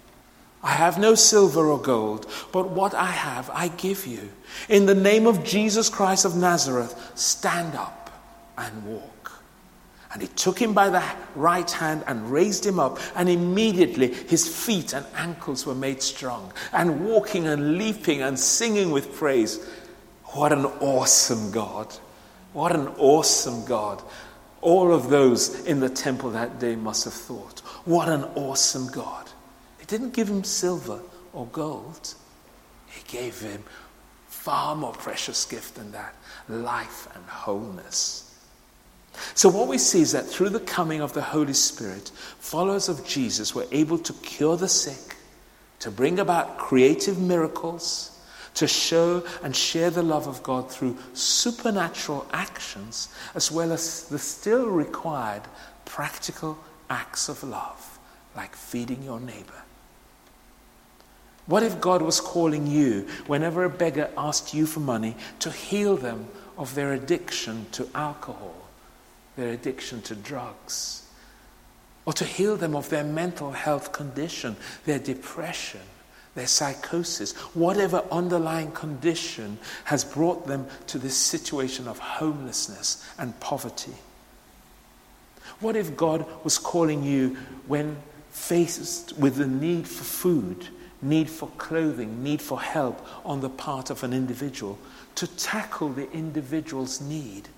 I 0.63 0.71
have 0.71 1.01
no 1.01 1.17
silver 1.17 1.67
or 1.67 1.83
gold, 1.83 2.31
but 2.53 2.71
what 2.71 2.95
I 2.95 3.11
have 3.11 3.51
I 3.51 3.69
give 3.69 4.07
you. 4.07 4.31
In 4.69 4.87
the 4.87 4.95
name 4.95 5.27
of 5.27 5.43
Jesus 5.43 5.89
Christ 5.89 6.25
of 6.25 6.37
Nazareth, 6.37 7.13
stand 7.17 7.75
up 7.75 8.13
and 8.57 8.87
walk. 8.87 9.16
And 10.17 10.23
he 10.23 10.29
took 10.29 10.59
him 10.59 10.73
by 10.73 10.89
the 10.89 11.05
right 11.35 11.71
hand 11.71 12.03
and 12.07 12.33
raised 12.33 12.65
him 12.65 12.81
up, 12.81 12.99
and 13.17 13.29
immediately 13.29 14.15
his 14.15 14.49
feet 14.49 14.95
and 14.95 15.05
ankles 15.15 15.67
were 15.67 15.75
made 15.75 16.01
strong. 16.01 16.55
And 16.73 17.05
walking 17.05 17.47
and 17.47 17.77
leaping 17.77 18.23
and 18.23 18.41
singing 18.41 18.93
with 18.93 19.15
praise, 19.15 19.63
what 20.25 20.55
an 20.55 20.65
awesome 20.65 21.51
God. 21.51 21.93
What 22.55 22.75
an 22.75 22.89
awesome 22.97 23.67
God. 23.67 24.03
All 24.63 24.91
of 24.91 25.11
those 25.11 25.67
in 25.67 25.81
the 25.81 25.91
temple 25.91 26.31
that 26.31 26.59
day 26.59 26.77
must 26.77 27.05
have 27.05 27.13
thought, 27.13 27.61
what 27.85 28.09
an 28.09 28.25
awesome 28.37 28.87
God. 28.87 29.29
He 29.79 29.85
didn't 29.85 30.15
give 30.15 30.31
him 30.31 30.45
silver 30.45 31.03
or 31.35 31.45
gold, 31.49 32.15
he 32.87 33.03
gave 33.07 33.39
him 33.41 33.65
far 34.29 34.75
more 34.75 34.95
precious 34.95 35.45
gift 35.45 35.75
than 35.75 35.93
that 35.93 36.15
life 36.49 37.07
and 37.15 37.23
wholeness. 37.27 38.26
So, 39.35 39.49
what 39.49 39.69
we 39.69 39.79
see 39.79 40.01
is 40.01 40.13
that 40.13 40.27
through 40.27 40.51
the 40.51 40.61
coming 40.61 41.01
of 41.01 41.13
the 41.13 41.23
Holy 41.23 41.53
Spirit, 41.53 42.11
followers 42.39 42.89
of 42.89 43.07
Jesus 43.07 43.55
were 43.55 43.67
able 43.73 43.99
to 43.99 44.13
cure 44.15 44.57
the 44.57 44.69
sick, 44.69 45.17
to 45.81 45.91
bring 45.91 46.19
about 46.19 46.59
creative 46.59 47.19
miracles, 47.19 48.19
to 48.55 48.67
show 48.67 49.23
and 49.43 49.55
share 49.55 49.91
the 49.91 50.03
love 50.03 50.27
of 50.27 50.43
God 50.43 50.71
through 50.71 50.97
supernatural 51.13 52.27
actions, 52.33 53.09
as 53.35 53.53
well 53.53 53.73
as 53.73 54.09
the 54.09 54.19
still 54.19 54.67
required 54.67 55.43
practical 55.85 56.59
acts 56.89 57.29
of 57.29 57.43
love, 57.43 57.99
like 58.35 58.55
feeding 58.55 59.03
your 59.03 59.21
neighbor. 59.21 59.63
What 61.47 61.63
if 61.63 61.81
God 61.81 62.03
was 62.03 62.21
calling 62.21 62.67
you, 62.67 63.07
whenever 63.27 63.65
a 63.65 63.71
beggar 63.71 64.11
asked 64.17 64.53
you 64.53 64.67
for 64.67 64.81
money, 64.81 65.17
to 65.41 65.51
heal 65.51 65.97
them 65.97 66.27
of 66.59 66.75
their 66.75 66.93
addiction 66.93 67.67
to 67.73 67.89
alcohol, 67.95 68.55
their 69.37 69.51
addiction 69.51 70.03
to 70.03 70.15
drugs, 70.15 71.03
or 72.05 72.13
to 72.13 72.25
heal 72.25 72.57
them 72.57 72.75
of 72.75 72.89
their 72.89 73.05
mental 73.05 73.53
health 73.53 73.93
condition, 73.93 74.57
their 74.85 74.99
depression, 74.99 75.81
their 76.35 76.47
psychosis, 76.47 77.33
whatever 77.55 78.05
underlying 78.11 78.71
condition 78.73 79.59
has 79.85 80.05
brought 80.05 80.47
them 80.47 80.67
to 80.87 80.99
this 80.99 81.17
situation 81.17 81.89
of 81.89 81.99
homelessness 81.99 83.05
and 83.19 83.39
poverty? 83.41 83.95
What 85.61 85.77
if 85.77 85.97
God 85.97 86.27
was 86.45 86.59
calling 86.59 87.03
you 87.03 87.37
when 87.67 87.97
faced 88.31 89.17
with 89.17 89.37
the 89.37 89.47
need 89.47 89.89
for 89.89 90.05
food, 90.05 90.69
need 91.01 91.31
for 91.31 91.49
clothing, 91.57 92.23
need 92.23 92.43
for 92.43 92.61
help 92.61 93.07
on 93.25 93.41
the 93.41 93.49
part 93.49 93.91
of 93.91 94.05
an 94.05 94.13
individual, 94.13 94.79
to 95.15 95.27
tackle 95.37 95.89
the 95.89 96.11
individual's 96.13 97.01
need 97.01 97.49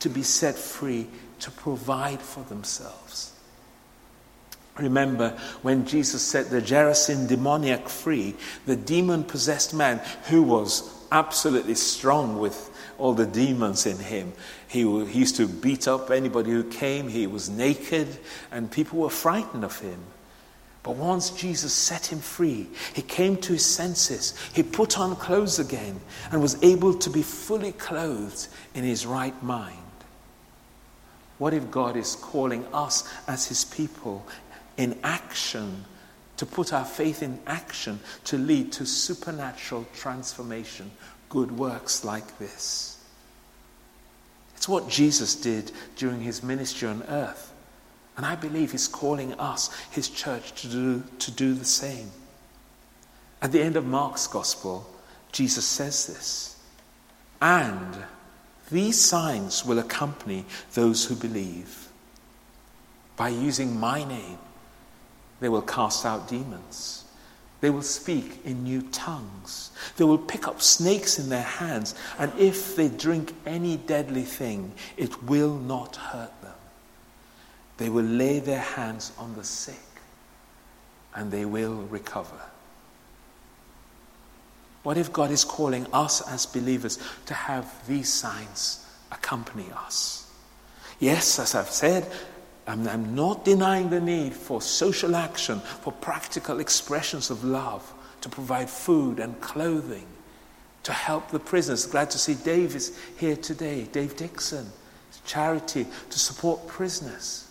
to 0.00 0.08
be 0.08 0.22
set 0.22 0.56
free, 0.56 1.06
to 1.40 1.50
provide 1.50 2.20
for 2.20 2.42
themselves? 2.44 3.32
Remember 4.76 5.36
when 5.62 5.86
Jesus 5.86 6.22
set 6.22 6.50
the 6.50 6.60
Gerasene 6.60 7.28
demoniac 7.28 7.88
free, 7.88 8.34
the 8.66 8.76
demon 8.76 9.24
possessed 9.24 9.74
man 9.74 10.00
who 10.28 10.42
was 10.42 10.90
absolutely 11.12 11.74
strong 11.74 12.38
with 12.38 12.70
all 12.98 13.14
the 13.14 13.26
demons 13.26 13.86
in 13.86 13.98
him. 13.98 14.32
He, 14.68 14.80
he 15.06 15.18
used 15.18 15.36
to 15.36 15.48
beat 15.48 15.88
up 15.88 16.10
anybody 16.10 16.50
who 16.50 16.64
came. 16.64 17.08
He 17.08 17.26
was 17.26 17.50
naked, 17.50 18.08
and 18.52 18.70
people 18.70 19.00
were 19.00 19.10
frightened 19.10 19.64
of 19.64 19.78
him. 19.80 19.98
But 20.82 20.96
once 20.96 21.30
Jesus 21.30 21.74
set 21.74 22.06
him 22.06 22.20
free, 22.20 22.68
he 22.94 23.02
came 23.02 23.36
to 23.38 23.52
his 23.52 23.66
senses. 23.66 24.34
He 24.54 24.62
put 24.62 24.98
on 24.98 25.14
clothes 25.16 25.58
again 25.58 26.00
and 26.30 26.40
was 26.40 26.62
able 26.62 26.94
to 26.94 27.10
be 27.10 27.22
fully 27.22 27.72
clothed 27.72 28.48
in 28.74 28.84
his 28.84 29.04
right 29.04 29.40
mind. 29.42 29.76
What 31.40 31.54
if 31.54 31.70
God 31.70 31.96
is 31.96 32.16
calling 32.16 32.66
us 32.66 33.08
as 33.26 33.46
his 33.46 33.64
people 33.64 34.26
in 34.76 34.98
action, 35.02 35.86
to 36.36 36.44
put 36.44 36.74
our 36.74 36.84
faith 36.84 37.22
in 37.22 37.40
action 37.46 37.98
to 38.24 38.36
lead 38.36 38.72
to 38.72 38.84
supernatural 38.84 39.86
transformation, 39.94 40.90
good 41.30 41.50
works 41.50 42.04
like 42.04 42.38
this? 42.38 43.02
It's 44.54 44.68
what 44.68 44.90
Jesus 44.90 45.34
did 45.34 45.72
during 45.96 46.20
his 46.20 46.42
ministry 46.42 46.86
on 46.86 47.04
earth. 47.04 47.54
And 48.18 48.26
I 48.26 48.36
believe 48.36 48.72
he's 48.72 48.86
calling 48.86 49.32
us, 49.40 49.74
his 49.92 50.10
church, 50.10 50.52
to 50.60 50.68
do, 50.68 51.02
to 51.20 51.30
do 51.30 51.54
the 51.54 51.64
same. 51.64 52.10
At 53.40 53.50
the 53.50 53.62
end 53.62 53.76
of 53.76 53.86
Mark's 53.86 54.26
gospel, 54.26 54.86
Jesus 55.32 55.64
says 55.64 56.06
this 56.06 56.60
And 57.40 57.96
these 58.70 59.00
signs 59.00 59.64
will 59.64 59.78
accompany 59.78 60.44
those 60.74 61.04
who 61.04 61.14
believe. 61.14 61.88
By 63.16 63.28
using 63.28 63.78
my 63.78 64.04
name, 64.04 64.38
they 65.40 65.48
will 65.48 65.62
cast 65.62 66.06
out 66.06 66.28
demons. 66.28 67.04
They 67.60 67.70
will 67.70 67.82
speak 67.82 68.40
in 68.44 68.64
new 68.64 68.82
tongues. 68.90 69.70
They 69.96 70.04
will 70.04 70.18
pick 70.18 70.48
up 70.48 70.62
snakes 70.62 71.18
in 71.18 71.28
their 71.28 71.42
hands. 71.42 71.94
And 72.18 72.32
if 72.38 72.76
they 72.76 72.88
drink 72.88 73.34
any 73.44 73.76
deadly 73.76 74.22
thing, 74.22 74.72
it 74.96 75.22
will 75.24 75.56
not 75.56 75.96
hurt 75.96 76.32
them. 76.40 76.54
They 77.76 77.90
will 77.90 78.04
lay 78.04 78.38
their 78.40 78.60
hands 78.60 79.12
on 79.18 79.34
the 79.34 79.44
sick 79.44 79.74
and 81.14 81.30
they 81.30 81.44
will 81.44 81.82
recover. 81.90 82.40
What 84.82 84.96
if 84.96 85.12
God 85.12 85.30
is 85.30 85.44
calling 85.44 85.86
us 85.92 86.20
as 86.28 86.46
believers 86.46 86.98
to 87.26 87.34
have 87.34 87.86
these 87.86 88.12
signs 88.12 88.84
accompany 89.12 89.66
us? 89.74 90.30
Yes, 90.98 91.38
as 91.38 91.54
I've 91.54 91.70
said, 91.70 92.10
I'm, 92.66 92.86
I'm 92.88 93.14
not 93.14 93.44
denying 93.44 93.90
the 93.90 94.00
need 94.00 94.34
for 94.34 94.62
social 94.62 95.16
action, 95.16 95.60
for 95.60 95.92
practical 95.92 96.60
expressions 96.60 97.30
of 97.30 97.44
love, 97.44 97.92
to 98.22 98.28
provide 98.28 98.70
food 98.70 99.18
and 99.18 99.38
clothing, 99.40 100.06
to 100.82 100.92
help 100.92 101.30
the 101.30 101.38
prisoners. 101.38 101.86
Glad 101.86 102.10
to 102.10 102.18
see 102.18 102.34
Dave 102.34 102.74
is 102.74 102.98
here 103.16 103.36
today, 103.36 103.84
Dave 103.84 104.16
Dixon. 104.16 104.66
Charity 105.26 105.86
to 106.08 106.18
support 106.18 106.66
prisoners 106.66 107.46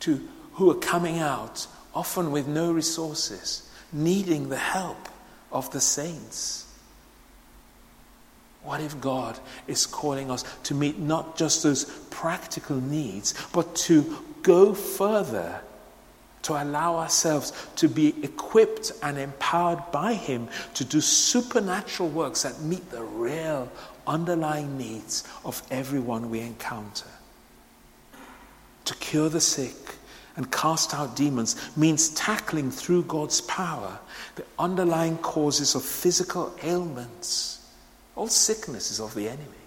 to 0.00 0.26
who 0.52 0.70
are 0.70 0.76
coming 0.76 1.18
out, 1.18 1.66
often 1.94 2.30
with 2.30 2.46
no 2.46 2.72
resources, 2.72 3.68
needing 3.92 4.48
the 4.48 4.56
help 4.56 5.09
of 5.52 5.70
the 5.70 5.80
saints. 5.80 6.66
What 8.62 8.80
if 8.80 9.00
God 9.00 9.38
is 9.66 9.86
calling 9.86 10.30
us 10.30 10.44
to 10.64 10.74
meet 10.74 10.98
not 10.98 11.36
just 11.36 11.62
those 11.62 11.84
practical 12.10 12.80
needs, 12.80 13.34
but 13.52 13.74
to 13.76 14.18
go 14.42 14.74
further, 14.74 15.60
to 16.42 16.62
allow 16.62 16.96
ourselves 16.96 17.52
to 17.76 17.88
be 17.88 18.14
equipped 18.22 18.92
and 19.02 19.18
empowered 19.18 19.90
by 19.92 20.14
Him 20.14 20.48
to 20.74 20.84
do 20.84 21.00
supernatural 21.00 22.08
works 22.10 22.42
that 22.42 22.60
meet 22.60 22.90
the 22.90 23.02
real 23.02 23.70
underlying 24.06 24.76
needs 24.76 25.24
of 25.44 25.62
everyone 25.70 26.30
we 26.30 26.40
encounter? 26.40 27.08
To 28.86 28.94
cure 28.96 29.28
the 29.28 29.40
sick 29.40 29.96
and 30.36 30.50
cast 30.52 30.94
out 30.94 31.16
demons 31.16 31.56
means 31.76 32.10
tackling 32.10 32.70
through 32.70 33.02
God's 33.04 33.40
power 33.42 33.98
the 34.36 34.44
underlying 34.58 35.18
causes 35.18 35.74
of 35.74 35.82
physical 35.82 36.54
ailments 36.62 37.60
all 38.20 38.28
sickness 38.28 38.90
is 38.90 39.00
of 39.00 39.14
the 39.14 39.28
enemy, 39.28 39.64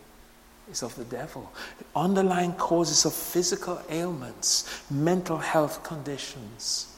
is 0.71 0.83
of 0.83 0.95
the 0.95 1.05
devil. 1.05 1.51
The 1.79 1.85
underlying 1.95 2.53
causes 2.53 3.03
of 3.03 3.11
physical 3.11 3.81
ailments, 3.89 4.83
mental 4.91 5.39
health 5.39 5.83
conditions, 5.83 6.95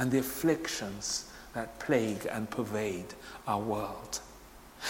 and 0.00 0.10
the 0.10 0.18
afflictions 0.18 1.30
that 1.54 1.78
plague 1.78 2.26
and 2.28 2.50
pervade 2.50 3.14
our 3.46 3.60
world. 3.60 4.18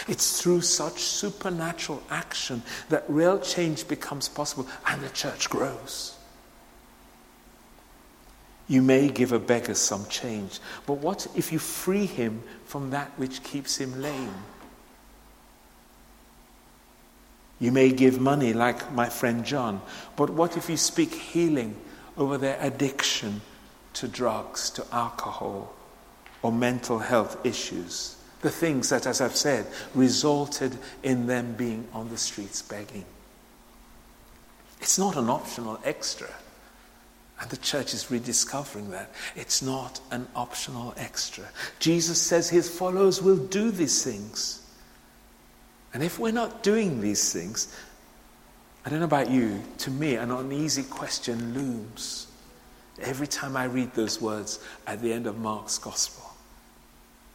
It's 0.08 0.40
through 0.40 0.62
such 0.62 1.00
supernatural 1.00 2.02
action 2.08 2.62
that 2.88 3.04
real 3.08 3.38
change 3.38 3.86
becomes 3.86 4.26
possible 4.26 4.66
and 4.86 5.02
the 5.02 5.10
church 5.10 5.50
grows. 5.50 6.15
You 8.68 8.82
may 8.82 9.08
give 9.08 9.32
a 9.32 9.38
beggar 9.38 9.74
some 9.74 10.06
change, 10.06 10.58
but 10.86 10.94
what 10.94 11.26
if 11.36 11.52
you 11.52 11.58
free 11.58 12.06
him 12.06 12.42
from 12.64 12.90
that 12.90 13.12
which 13.16 13.42
keeps 13.42 13.76
him 13.78 14.02
lame? 14.02 14.34
You 17.58 17.72
may 17.72 17.90
give 17.92 18.20
money 18.20 18.52
like 18.52 18.92
my 18.92 19.08
friend 19.08 19.44
John, 19.44 19.80
but 20.16 20.30
what 20.30 20.56
if 20.56 20.68
you 20.68 20.76
speak 20.76 21.14
healing 21.14 21.76
over 22.16 22.36
their 22.36 22.58
addiction 22.60 23.40
to 23.94 24.08
drugs, 24.08 24.68
to 24.70 24.84
alcohol, 24.92 25.72
or 26.42 26.52
mental 26.52 26.98
health 26.98 27.44
issues? 27.46 28.16
The 28.42 28.50
things 28.50 28.90
that, 28.90 29.06
as 29.06 29.20
I've 29.20 29.36
said, 29.36 29.66
resulted 29.94 30.76
in 31.02 31.26
them 31.26 31.54
being 31.54 31.88
on 31.92 32.10
the 32.10 32.18
streets 32.18 32.60
begging. 32.62 33.06
It's 34.80 34.98
not 34.98 35.16
an 35.16 35.30
optional 35.30 35.80
extra. 35.84 36.28
And 37.40 37.50
the 37.50 37.56
church 37.58 37.92
is 37.92 38.10
rediscovering 38.10 38.90
that. 38.90 39.10
It's 39.34 39.60
not 39.60 40.00
an 40.10 40.26
optional 40.34 40.94
extra. 40.96 41.44
Jesus 41.78 42.20
says 42.20 42.48
his 42.48 42.68
followers 42.68 43.20
will 43.20 43.36
do 43.36 43.70
these 43.70 44.02
things. 44.02 44.62
And 45.92 46.02
if 46.02 46.18
we're 46.18 46.32
not 46.32 46.62
doing 46.62 47.00
these 47.00 47.32
things, 47.32 47.74
I 48.84 48.90
don't 48.90 49.00
know 49.00 49.04
about 49.06 49.30
you, 49.30 49.62
to 49.78 49.90
me, 49.90 50.14
an 50.14 50.30
uneasy 50.30 50.84
question 50.84 51.54
looms 51.54 52.28
every 53.00 53.26
time 53.26 53.56
I 53.56 53.64
read 53.64 53.92
those 53.94 54.20
words 54.20 54.58
at 54.86 55.02
the 55.02 55.12
end 55.12 55.26
of 55.26 55.38
Mark's 55.38 55.78
gospel. 55.78 56.24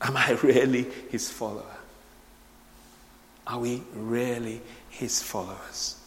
Am 0.02 0.18
I 0.18 0.32
really 0.44 0.88
his 1.10 1.30
follower? 1.30 1.78
Are 3.46 3.60
we 3.60 3.84
really 3.94 4.62
his 4.90 5.22
followers? 5.22 6.01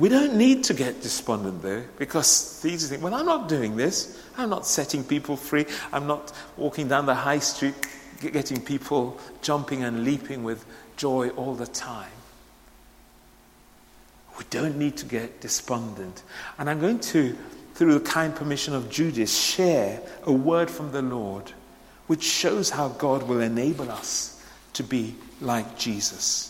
We 0.00 0.08
don't 0.08 0.36
need 0.36 0.64
to 0.64 0.74
get 0.74 1.02
despondent 1.02 1.60
though, 1.60 1.82
because 1.98 2.62
these 2.62 2.88
things, 2.88 3.02
well, 3.02 3.14
I'm 3.14 3.26
not 3.26 3.50
doing 3.50 3.76
this. 3.76 4.18
I'm 4.38 4.48
not 4.48 4.64
setting 4.64 5.04
people 5.04 5.36
free. 5.36 5.66
I'm 5.92 6.06
not 6.06 6.32
walking 6.56 6.88
down 6.88 7.04
the 7.04 7.14
high 7.14 7.40
street 7.40 7.74
getting 8.20 8.62
people 8.62 9.18
jumping 9.42 9.84
and 9.84 10.04
leaping 10.04 10.42
with 10.42 10.64
joy 10.96 11.28
all 11.30 11.54
the 11.54 11.66
time. 11.66 12.10
We 14.38 14.44
don't 14.48 14.78
need 14.78 14.96
to 14.98 15.06
get 15.06 15.42
despondent. 15.42 16.22
And 16.58 16.70
I'm 16.70 16.80
going 16.80 17.00
to, 17.00 17.36
through 17.74 17.98
the 17.98 18.00
kind 18.00 18.34
permission 18.34 18.74
of 18.74 18.88
Judith, 18.88 19.30
share 19.30 20.00
a 20.24 20.32
word 20.32 20.70
from 20.70 20.92
the 20.92 21.02
Lord 21.02 21.52
which 22.06 22.22
shows 22.22 22.70
how 22.70 22.88
God 22.88 23.24
will 23.24 23.40
enable 23.40 23.90
us 23.90 24.42
to 24.72 24.82
be 24.82 25.14
like 25.42 25.78
Jesus. 25.78 26.46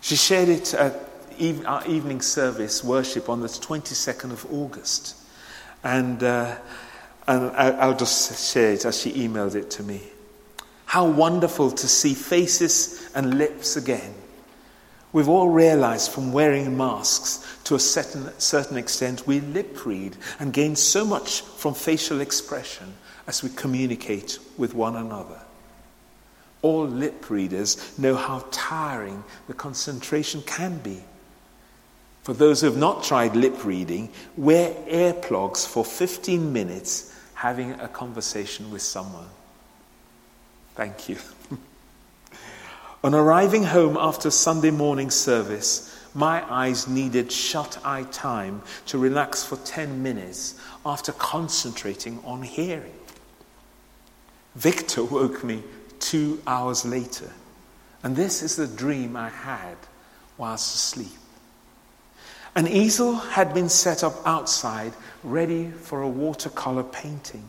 She 0.00 0.16
shared 0.16 0.48
it 0.48 0.72
at 0.72 1.07
our 1.66 1.86
evening 1.86 2.20
service 2.20 2.82
worship 2.82 3.28
on 3.28 3.40
the 3.40 3.48
22nd 3.48 4.32
of 4.32 4.46
August. 4.52 5.16
And 5.84 6.22
uh, 6.22 6.56
And 7.28 7.50
I'll 7.54 7.96
just 7.96 8.52
share 8.52 8.72
it 8.72 8.86
as 8.86 8.98
she 9.02 9.12
emailed 9.12 9.54
it 9.54 9.70
to 9.72 9.82
me. 9.82 10.00
How 10.86 11.06
wonderful 11.06 11.70
to 11.72 11.86
see 11.86 12.14
faces 12.14 13.10
and 13.14 13.36
lips 13.36 13.76
again. 13.76 14.14
We've 15.12 15.28
all 15.28 15.50
realized 15.50 16.10
from 16.10 16.32
wearing 16.32 16.74
masks 16.74 17.60
to 17.64 17.74
a 17.74 17.78
certain, 17.78 18.30
certain 18.38 18.78
extent, 18.78 19.26
we 19.26 19.40
lip 19.40 19.84
read 19.84 20.16
and 20.40 20.54
gain 20.54 20.74
so 20.74 21.04
much 21.04 21.42
from 21.42 21.74
facial 21.74 22.22
expression 22.22 22.94
as 23.26 23.42
we 23.42 23.50
communicate 23.50 24.38
with 24.56 24.72
one 24.72 24.96
another. 24.96 25.40
All 26.62 26.86
lip 26.86 27.28
readers 27.28 27.98
know 27.98 28.14
how 28.14 28.46
tiring 28.50 29.22
the 29.48 29.54
concentration 29.54 30.40
can 30.42 30.78
be. 30.78 31.04
For 32.28 32.34
those 32.34 32.60
who 32.60 32.66
have 32.66 32.76
not 32.76 33.04
tried 33.04 33.34
lip 33.34 33.64
reading, 33.64 34.10
wear 34.36 34.74
earplugs 34.86 35.66
for 35.66 35.82
15 35.82 36.52
minutes 36.52 37.16
having 37.32 37.70
a 37.80 37.88
conversation 37.88 38.70
with 38.70 38.82
someone. 38.82 39.28
Thank 40.74 41.08
you. 41.08 41.16
On 43.02 43.14
arriving 43.14 43.64
home 43.64 43.96
after 43.98 44.30
Sunday 44.30 44.70
morning 44.70 45.10
service, 45.10 45.98
my 46.12 46.44
eyes 46.52 46.86
needed 46.86 47.32
shut 47.32 47.78
eye 47.82 48.04
time 48.12 48.60
to 48.88 48.98
relax 48.98 49.42
for 49.42 49.56
10 49.56 50.02
minutes 50.02 50.60
after 50.84 51.12
concentrating 51.12 52.20
on 52.24 52.42
hearing. 52.42 52.98
Victor 54.54 55.02
woke 55.02 55.42
me 55.42 55.62
two 55.98 56.42
hours 56.46 56.84
later, 56.84 57.32
and 58.02 58.14
this 58.14 58.42
is 58.42 58.56
the 58.56 58.66
dream 58.66 59.16
I 59.16 59.30
had 59.30 59.78
whilst 60.36 60.74
asleep. 60.74 61.18
An 62.54 62.66
easel 62.66 63.14
had 63.14 63.54
been 63.54 63.68
set 63.68 64.02
up 64.02 64.14
outside, 64.26 64.92
ready 65.22 65.70
for 65.70 66.02
a 66.02 66.08
watercolor 66.08 66.82
painting. 66.82 67.44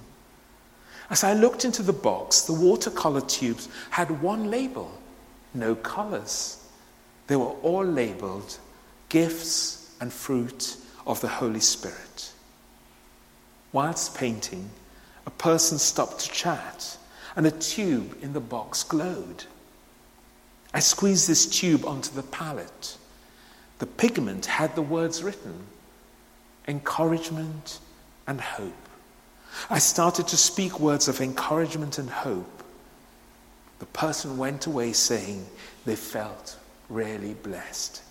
As 1.10 1.24
I 1.24 1.34
looked 1.34 1.66
into 1.66 1.82
the 1.82 1.94
box, 1.94 2.42
the 2.42 2.54
watercolor 2.54 3.22
tubes 3.22 3.68
had 3.90 4.22
one 4.22 4.52
label 4.52 4.92
no 5.54 5.76
colors. 5.76 6.64
They 7.28 7.36
were 7.36 7.56
all 7.64 7.86
labeled 7.86 8.58
gifts 9.10 9.96
and 10.00 10.12
fruit 10.12 10.78
of 11.06 11.22
the 11.22 11.28
Holy 11.28 11.60
Spirit. 11.60 12.32
Whilst 13.72 14.16
painting, 14.16 14.70
a 15.26 15.32
person 15.32 15.78
stopped 15.78 16.22
to 16.22 16.32
chat, 16.32 16.98
and 17.36 17.46
a 17.46 17.52
tube 17.52 18.18
in 18.22 18.34
the 18.34 18.40
box 18.40 18.84
glowed. 18.84 19.46
I 20.74 20.80
squeezed 20.80 21.28
this 21.28 21.46
tube 21.46 21.86
onto 21.86 22.12
the 22.14 22.24
palette. 22.24 22.98
The 23.80 23.88
pigment 23.88 24.46
had 24.46 24.76
the 24.76 24.82
words 24.82 25.24
written 25.24 25.66
encouragement 26.68 27.80
and 28.28 28.40
hope. 28.40 28.74
I 29.70 29.80
started 29.80 30.28
to 30.28 30.38
speak 30.38 30.80
words 30.80 31.08
of 31.08 31.20
encouragement 31.20 31.98
and 31.98 32.10
hope. 32.10 32.64
The 33.80 33.88
person 33.88 34.38
went 34.38 34.68
away 34.68 34.94
saying 34.94 35.48
they 35.86 35.96
felt 35.96 36.58
really 36.90 37.34
blessed. 37.34 38.04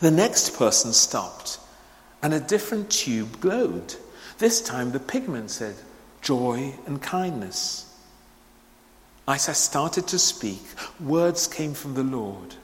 The 0.00 0.10
next 0.10 0.56
person 0.58 0.92
stopped 0.92 1.60
and 2.22 2.34
a 2.34 2.40
different 2.40 2.90
tube 2.90 3.40
glowed. 3.40 3.94
This 4.38 4.60
time 4.60 4.90
the 4.90 5.00
pigment 5.00 5.50
said 5.50 5.76
joy 6.22 6.74
and 6.86 7.00
kindness. 7.00 7.84
As 9.28 9.48
I 9.48 9.52
started 9.52 10.08
to 10.08 10.18
speak, 10.18 10.62
words 10.98 11.46
came 11.46 11.74
from 11.74 11.94
the 11.94 12.02
Lord 12.02 12.54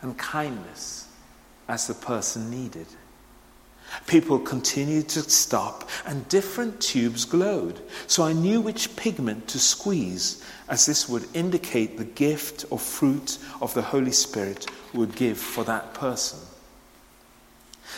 and 0.00 0.16
kindness 0.18 1.01
as 1.68 1.86
the 1.86 1.94
person 1.94 2.50
needed. 2.50 2.86
People 4.06 4.38
continued 4.38 5.08
to 5.10 5.20
stop, 5.20 5.88
and 6.06 6.26
different 6.28 6.80
tubes 6.80 7.24
glowed. 7.24 7.80
So 8.06 8.22
I 8.22 8.32
knew 8.32 8.60
which 8.60 8.96
pigment 8.96 9.48
to 9.48 9.58
squeeze, 9.58 10.42
as 10.68 10.86
this 10.86 11.08
would 11.08 11.26
indicate 11.34 11.98
the 11.98 12.04
gift 12.04 12.64
or 12.70 12.78
fruit 12.78 13.38
of 13.60 13.74
the 13.74 13.82
Holy 13.82 14.12
Spirit 14.12 14.66
would 14.94 15.14
give 15.14 15.38
for 15.38 15.64
that 15.64 15.94
person. 15.94 16.38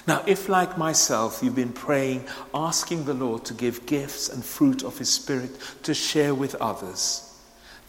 Now, 0.06 0.22
if 0.26 0.48
like 0.48 0.76
myself 0.76 1.40
you've 1.42 1.54
been 1.54 1.72
praying, 1.72 2.24
asking 2.52 3.04
the 3.04 3.14
Lord 3.14 3.44
to 3.44 3.54
give 3.54 3.86
gifts 3.86 4.28
and 4.28 4.44
fruit 4.44 4.82
of 4.82 4.98
His 4.98 5.10
Spirit 5.10 5.52
to 5.84 5.94
share 5.94 6.34
with 6.34 6.56
others, 6.56 7.38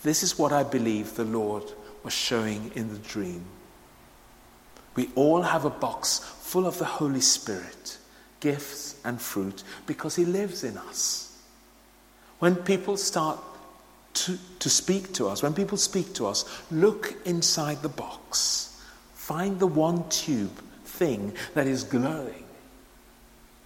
this 0.03 0.21
is 0.21 0.37
what 0.37 0.53
I 0.53 0.61
believe 0.63 1.15
the 1.15 1.25
Lord 1.25 1.63
was 2.03 2.13
showing 2.13 2.71
in 2.75 2.93
the 2.93 2.99
dream. 2.99 3.43
We 4.95 5.09
all 5.15 5.41
have 5.41 5.65
a 5.65 5.69
box 5.69 6.19
full 6.19 6.65
of 6.65 6.77
the 6.79 6.85
Holy 6.85 7.21
Spirit, 7.21 7.97
gifts 8.39 8.99
and 9.03 9.21
fruit, 9.21 9.63
because 9.85 10.15
He 10.15 10.25
lives 10.25 10.63
in 10.63 10.77
us. 10.77 11.37
When 12.39 12.55
people 12.55 12.97
start 12.97 13.39
to, 14.13 14.37
to 14.59 14.69
speak 14.69 15.13
to 15.13 15.27
us, 15.27 15.43
when 15.43 15.53
people 15.53 15.77
speak 15.77 16.13
to 16.15 16.27
us, 16.27 16.45
look 16.71 17.15
inside 17.25 17.81
the 17.81 17.89
box. 17.89 18.81
Find 19.13 19.59
the 19.59 19.67
one 19.67 20.07
tube 20.09 20.57
thing 20.85 21.33
that 21.53 21.67
is 21.67 21.83
glowing 21.83 22.45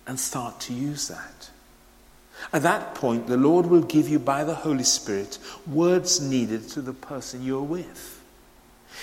and 0.08 0.20
start 0.20 0.60
to 0.62 0.74
use 0.74 1.08
that. 1.10 1.50
At 2.54 2.64
that 2.64 2.96
point, 2.96 3.28
the 3.28 3.38
Lord 3.38 3.66
will 3.66 3.84
give 3.84 4.08
you 4.08 4.18
by 4.18 4.44
the 4.44 4.56
Holy 4.56 4.84
Spirit 4.84 5.38
words 5.68 6.22
needed 6.22 6.70
to 6.70 6.82
the 6.82 6.94
person 6.94 7.44
you're 7.44 7.62
with. 7.62 8.19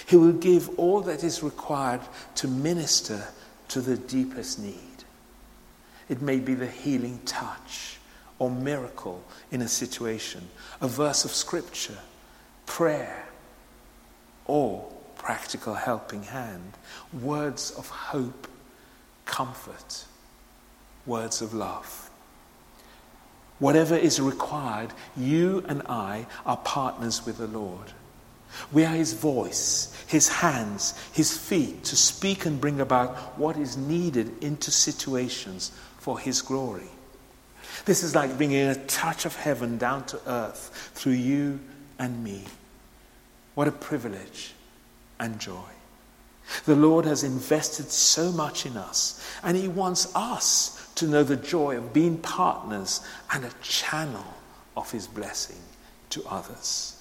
He 0.05 0.17
will 0.17 0.33
give 0.33 0.79
all 0.79 1.01
that 1.03 1.25
is 1.25 1.43
required 1.43 2.03
to 2.37 2.49
minister 2.49 3.29
to 3.69 3.81
the 3.81 3.97
deepest 3.97 4.59
need. 4.59 4.77
It 6.09 6.21
may 6.23 6.39
be 6.39 6.55
the 6.55 6.67
healing 6.67 7.21
touch 7.25 7.99
or 8.39 8.51
miracle 8.51 9.25
in 9.51 9.63
a 9.63 9.69
situation, 9.69 10.49
a 10.81 10.89
verse 10.89 11.25
of 11.25 11.33
scripture, 11.33 11.99
prayer, 12.67 13.27
or 14.45 14.93
practical 15.17 15.75
helping 15.75 16.23
hand, 16.23 16.73
words 17.13 17.73
of 17.73 17.89
hope, 17.89 18.47
comfort, 19.25 20.05
words 21.07 21.41
of 21.43 21.55
love. 21.55 22.11
Whatever 23.59 23.97
is 23.97 24.21
required, 24.21 24.93
you 25.17 25.65
and 25.67 25.83
I 25.89 26.27
are 26.45 26.59
partners 26.59 27.25
with 27.25 27.39
the 27.39 27.47
Lord. 27.47 27.93
We 28.73 28.85
are 28.85 28.95
His 28.95 29.13
voice, 29.13 29.93
His 30.07 30.29
hands, 30.29 30.95
His 31.13 31.37
feet 31.37 31.85
to 31.85 31.97
speak 31.97 32.47
and 32.47 32.61
bring 32.61 32.81
about 32.81 33.39
what 33.39 33.57
is 33.57 33.77
needed 33.77 34.43
into 34.43 34.71
situations 34.71 35.73
for 35.99 36.19
His 36.19 36.43
glory. 36.43 36.89
This 37.85 38.03
is 38.03 38.15
like 38.15 38.37
bringing 38.37 38.67
a 38.67 38.87
touch 38.87 39.27
of 39.27 39.37
heaven 39.37 39.79
down 39.79 40.07
to 40.07 40.21
earth 40.27 40.91
through 40.95 41.13
you 41.13 41.61
and 41.99 42.23
me. 42.25 42.45
What 43.55 43.69
a 43.69 43.73
privilege 43.73 44.55
and 45.19 45.39
joy. 45.39 45.69
The 46.65 46.77
Lord 46.77 47.05
has 47.07 47.25
invested 47.25 47.91
so 47.91 48.31
much 48.31 48.67
in 48.67 48.77
us, 48.77 49.25
and 49.43 49.57
He 49.57 49.69
wants 49.69 50.15
us 50.15 50.91
to 50.97 51.07
know 51.07 51.25
the 51.25 51.37
joy 51.37 51.77
of 51.77 51.93
being 51.93 52.19
partners 52.19 53.01
and 53.33 53.45
a 53.45 53.51
channel 53.63 54.35
of 54.77 54.91
His 54.91 55.07
blessing 55.07 55.61
to 56.11 56.25
others. 56.29 56.96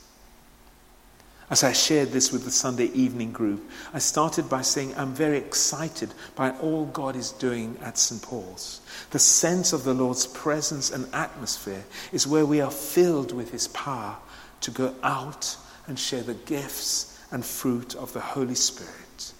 As 1.49 1.63
I 1.63 1.73
shared 1.73 2.09
this 2.09 2.31
with 2.31 2.43
the 2.43 2.51
Sunday 2.51 2.85
evening 2.85 3.31
group, 3.31 3.69
I 3.93 3.99
started 3.99 4.49
by 4.49 4.63
saying 4.63 4.95
I'm 4.97 5.13
very 5.13 5.37
excited 5.37 6.09
by 6.35 6.51
all 6.57 6.87
God 6.87 7.15
is 7.15 7.31
doing 7.31 7.77
at 7.83 7.99
St. 7.99 8.19
Paul's. 8.21 8.81
The 9.11 9.19
sense 9.19 9.71
of 9.71 9.83
the 9.83 9.93
Lord's 9.93 10.25
presence 10.25 10.89
and 10.89 11.07
atmosphere 11.13 11.83
is 12.11 12.25
where 12.25 12.47
we 12.47 12.61
are 12.61 12.71
filled 12.71 13.31
with 13.31 13.51
His 13.51 13.67
power 13.67 14.15
to 14.61 14.71
go 14.71 14.95
out 15.03 15.55
and 15.85 15.99
share 15.99 16.23
the 16.23 16.33
gifts 16.33 17.19
and 17.31 17.45
fruit 17.45 17.93
of 17.95 18.11
the 18.13 18.21
Holy 18.21 18.55
Spirit 18.55 19.33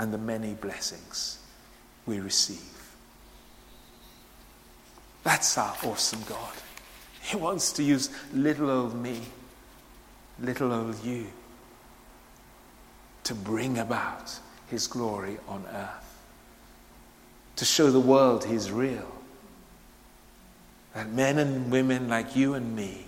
and 0.00 0.12
the 0.12 0.18
many 0.18 0.54
blessings 0.54 1.38
we 2.06 2.18
receive. 2.18 2.58
That's 5.22 5.56
our 5.58 5.76
awesome 5.84 6.22
God. 6.28 6.52
He 7.22 7.36
wants 7.36 7.72
to 7.74 7.84
use 7.84 8.10
little 8.32 8.68
old 8.68 8.94
me 8.96 9.20
little 10.40 10.72
old 10.72 11.02
you 11.04 11.26
to 13.24 13.34
bring 13.34 13.78
about 13.78 14.38
his 14.68 14.86
glory 14.86 15.38
on 15.48 15.64
earth, 15.72 16.22
to 17.56 17.64
show 17.64 17.90
the 17.90 18.00
world 18.00 18.44
he's 18.44 18.70
real. 18.70 19.10
That 20.94 21.10
men 21.10 21.38
and 21.38 21.70
women 21.70 22.08
like 22.08 22.36
you 22.36 22.54
and 22.54 22.74
me 22.74 23.06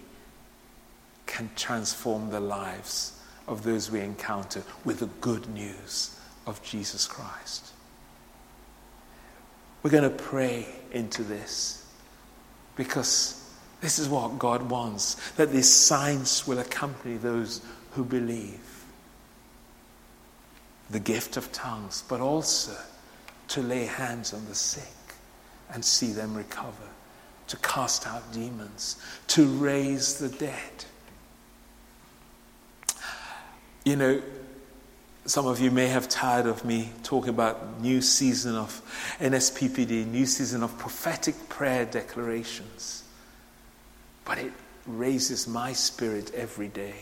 can 1.27 1.51
transform 1.57 2.31
the 2.31 2.41
lives 2.41 3.19
of 3.47 3.62
those 3.62 3.91
we 3.91 4.01
encounter 4.01 4.62
with 4.85 5.01
the 5.01 5.07
good 5.21 5.49
news 5.49 6.19
of 6.47 6.62
Jesus 6.62 7.07
Christ. 7.07 7.73
We're 9.83 9.91
going 9.91 10.03
to 10.03 10.11
pray 10.11 10.67
into 10.91 11.23
this 11.23 11.87
because 12.77 13.38
this 13.81 13.99
is 13.99 14.09
what 14.09 14.38
God 14.38 14.69
wants 14.71 15.14
that 15.33 15.53
these 15.53 15.73
signs 15.73 16.47
will 16.47 16.59
accompany 16.59 17.17
those 17.17 17.61
who 17.93 18.05
believe. 18.05 18.61
The 20.91 21.01
gift 21.01 21.37
of 21.37 21.53
tongues, 21.53 22.03
but 22.09 22.21
also 22.21 22.77
to 23.49 23.62
lay 23.62 23.85
hands 23.85 24.33
on 24.35 24.47
the 24.47 24.55
sick 24.55 24.85
and 25.73 25.85
see 25.85 26.12
them 26.12 26.35
recover. 26.35 26.88
to 27.49 27.57
cast 27.59 28.07
out 28.07 28.31
demons, 28.33 28.97
to 29.27 29.47
raise 29.47 30.19
the 30.19 30.29
dead. 30.29 30.85
You 33.85 33.97
know, 33.97 34.23
some 35.25 35.47
of 35.47 35.59
you 35.61 35.71
may 35.71 35.87
have 35.87 36.09
tired 36.09 36.47
of 36.47 36.64
me 36.64 36.93
talking 37.03 37.31
about 37.31 37.81
new 37.81 38.01
season 38.03 38.55
of 38.55 38.83
NSPPD, 39.19 40.07
new 40.07 40.27
season 40.27 40.62
of 40.62 40.77
prophetic 40.79 41.49
prayer 41.49 41.85
declarations. 41.85 43.05
But 44.29 44.38
it 44.38 44.53
raises 44.87 45.49
my 45.49 45.73
spirit 45.73 46.33
every 46.35 46.69
day, 46.69 46.97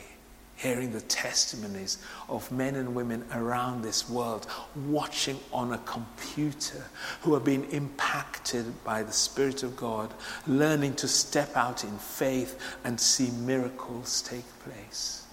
hearing 0.55 0.93
the 0.93 1.01
testimonies 1.01 1.99
of 2.29 2.51
men 2.53 2.77
and 2.77 2.95
women 2.95 3.25
around 3.35 3.83
this 3.83 4.09
world 4.09 4.47
watching 4.87 5.39
on 5.53 5.73
a 5.73 5.79
computer 5.79 6.85
who 7.23 7.35
are 7.35 7.41
being 7.41 7.65
impacted 7.73 8.85
by 8.85 9.03
the 9.03 9.12
Spirit 9.12 9.65
of 9.65 9.77
God, 9.77 10.15
learning 10.47 10.95
to 10.95 11.09
step 11.09 11.55
out 11.57 11.83
in 11.83 11.99
faith 11.99 12.61
and 12.85 12.99
see 12.99 13.31
miracles 13.31 14.23
take 14.23 14.47
place. 14.61 15.27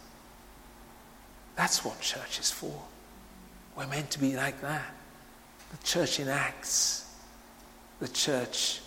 That's 1.56 1.86
what 1.86 2.02
church 2.02 2.40
is 2.40 2.50
for. 2.50 2.82
We're 3.78 3.88
meant 3.88 4.10
to 4.12 4.20
be 4.20 4.36
like 4.36 4.60
that. 4.62 4.96
The 5.72 5.84
church 5.86 6.20
in 6.20 6.28
Acts, 6.28 7.08
the 8.00 8.08
church 8.08 8.82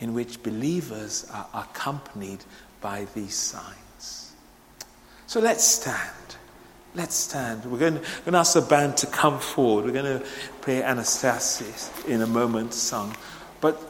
in 0.00 0.14
which 0.14 0.42
believers 0.42 1.30
are 1.32 1.46
accompanied 1.54 2.44
by 2.80 3.06
these 3.14 3.34
signs. 3.34 4.32
So 5.26 5.40
let's 5.40 5.64
stand. 5.64 6.36
Let's 6.94 7.14
stand. 7.14 7.64
We're 7.64 7.78
going, 7.78 7.94
to, 7.94 8.00
we're 8.00 8.24
going 8.24 8.32
to 8.32 8.38
ask 8.38 8.54
the 8.54 8.62
band 8.62 8.96
to 8.98 9.06
come 9.06 9.38
forward. 9.38 9.84
We're 9.84 9.92
going 9.92 10.20
to 10.20 10.26
play 10.62 10.80
Anastasis 10.82 12.06
in 12.08 12.22
a 12.22 12.26
moment, 12.26 12.74
song. 12.74 13.14
But 13.60 13.80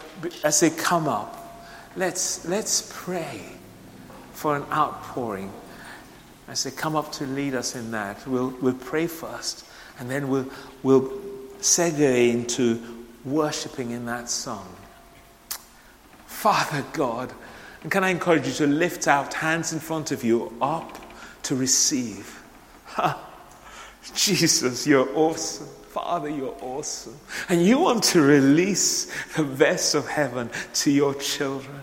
as 0.45 0.61
they 0.61 0.71
come 0.71 1.09
up, 1.09 1.65
let's, 1.97 2.47
let's 2.47 2.93
pray 2.95 3.43
for 4.33 4.57
an 4.57 4.65
outpouring 4.71 5.51
as 6.51 6.65
they 6.65 6.73
come 6.73 6.97
up 6.97 7.13
to 7.13 7.27
lead 7.27 7.55
us 7.55 7.77
in 7.77 7.93
that, 7.93 8.27
we'll, 8.27 8.53
we'll 8.61 8.75
pray 8.75 9.07
first, 9.07 9.65
and 10.01 10.11
then 10.11 10.29
we'll, 10.29 10.51
we'll 10.83 11.09
segue 11.61 12.31
into 12.31 13.07
worshiping 13.25 13.93
in 13.93 14.07
that 14.07 14.29
song. 14.29 14.67
Father 16.41 16.87
God, 16.95 17.35
and 17.83 17.93
can 17.93 18.03
I 18.03 18.09
encourage 18.09 18.47
you 18.47 18.55
to 18.55 18.67
lift 18.67 19.07
out 19.07 19.35
hands 19.35 19.75
in 19.75 19.79
front 19.79 20.11
of 20.11 20.25
you 20.25 20.51
up 20.63 20.99
to 21.43 21.55
receive? 21.55 22.43
Jesus, 24.15 24.87
you're 24.87 25.15
awesome. 25.15 25.67
Father, 25.91 26.31
you're 26.31 26.57
awesome. 26.63 27.15
And 27.51 27.63
you 27.63 27.79
want 27.79 28.05
to 28.05 28.23
release 28.23 29.13
the 29.37 29.45
best 29.45 29.95
of 29.95 30.09
heaven 30.09 30.49
to 30.77 30.91
your 30.91 31.13
children. 31.13 31.83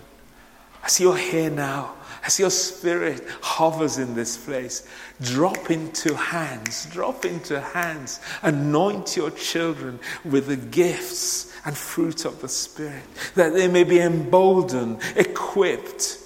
As 0.82 0.98
you're 0.98 1.16
here 1.16 1.50
now, 1.50 1.94
as 2.28 2.38
your 2.38 2.50
spirit 2.50 3.26
hovers 3.40 3.96
in 3.96 4.14
this 4.14 4.36
place, 4.36 4.86
drop 5.22 5.70
into 5.70 6.14
hands, 6.14 6.84
drop 6.92 7.24
into 7.24 7.58
hands, 7.58 8.20
anoint 8.42 9.16
your 9.16 9.30
children 9.30 9.98
with 10.26 10.46
the 10.46 10.56
gifts 10.56 11.50
and 11.64 11.74
fruit 11.74 12.26
of 12.26 12.38
the 12.42 12.48
Spirit, 12.48 13.02
that 13.34 13.54
they 13.54 13.66
may 13.66 13.82
be 13.82 13.98
emboldened, 13.98 15.00
equipped 15.16 16.18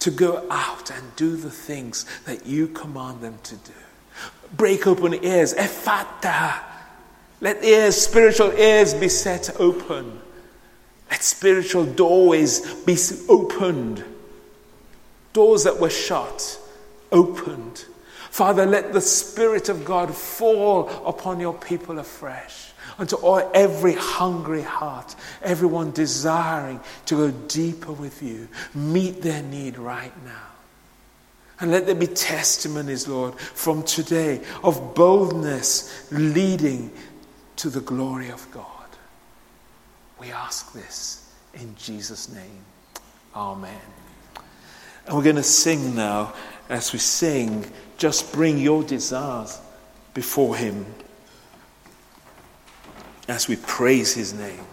to 0.00 0.10
go 0.10 0.44
out 0.50 0.90
and 0.90 1.14
do 1.14 1.36
the 1.36 1.52
things 1.52 2.04
that 2.24 2.44
you 2.44 2.66
command 2.66 3.20
them 3.20 3.38
to 3.44 3.54
do. 3.54 3.72
Break 4.56 4.88
open 4.88 5.24
ears, 5.24 5.54
Ephphatha. 5.54 6.64
Let 7.40 7.62
ears, 7.62 7.96
spiritual 7.96 8.50
ears 8.58 8.92
be 8.92 9.08
set 9.08 9.60
open. 9.60 10.20
Let 11.12 11.22
spiritual 11.22 11.84
doorways 11.84 12.74
be 12.82 12.96
opened 13.28 14.04
Doors 15.34 15.64
that 15.64 15.78
were 15.78 15.90
shut, 15.90 16.58
opened. 17.12 17.84
Father, 18.30 18.64
let 18.64 18.92
the 18.92 19.00
Spirit 19.00 19.68
of 19.68 19.84
God 19.84 20.14
fall 20.14 20.88
upon 21.06 21.38
your 21.38 21.54
people 21.54 21.98
afresh, 21.98 22.72
unto 22.98 23.16
all, 23.16 23.50
every 23.52 23.92
hungry 23.92 24.62
heart, 24.62 25.14
everyone 25.42 25.90
desiring 25.90 26.80
to 27.06 27.16
go 27.16 27.30
deeper 27.48 27.92
with 27.92 28.22
you. 28.22 28.48
Meet 28.74 29.22
their 29.22 29.42
need 29.42 29.76
right 29.76 30.12
now. 30.24 30.48
And 31.60 31.70
let 31.70 31.86
there 31.86 31.94
be 31.94 32.06
testimonies, 32.06 33.06
Lord, 33.06 33.38
from 33.38 33.82
today 33.82 34.40
of 34.62 34.94
boldness 34.94 36.10
leading 36.10 36.90
to 37.56 37.70
the 37.70 37.80
glory 37.80 38.30
of 38.30 38.48
God. 38.50 38.66
We 40.20 40.30
ask 40.32 40.72
this 40.72 41.32
in 41.54 41.74
Jesus' 41.76 42.28
name. 42.28 42.64
Amen. 43.34 43.80
And 45.06 45.16
we're 45.16 45.22
going 45.22 45.36
to 45.36 45.42
sing 45.42 45.94
now. 45.94 46.34
As 46.68 46.92
we 46.94 46.98
sing, 46.98 47.70
just 47.98 48.32
bring 48.32 48.58
your 48.58 48.82
desires 48.82 49.60
before 50.14 50.56
Him 50.56 50.86
as 53.28 53.48
we 53.48 53.56
praise 53.56 54.14
His 54.14 54.32
name. 54.32 54.64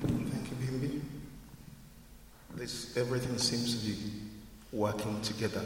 Thank 0.00 0.50
you, 0.50 0.56
Bimbi. 0.60 1.00
This, 2.56 2.96
everything 2.96 3.38
seems 3.38 3.78
to 3.78 3.86
be 3.86 3.96
working 4.72 5.20
together 5.22 5.64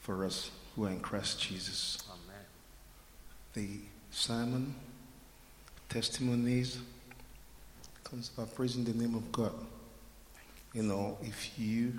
for 0.00 0.24
us 0.24 0.50
who 0.74 0.86
are 0.86 0.90
in 0.90 1.00
Christ 1.00 1.40
Jesus. 1.40 1.98
Amen. 2.08 2.44
The 3.54 3.68
sermon, 4.10 4.74
testimonies, 5.88 6.78
comes 8.08 8.28
by 8.28 8.44
praising 8.44 8.84
the 8.84 8.92
name 8.92 9.16
of 9.16 9.32
God. 9.32 9.52
You 10.72 10.84
know, 10.84 11.18
if 11.22 11.58
you 11.58 11.92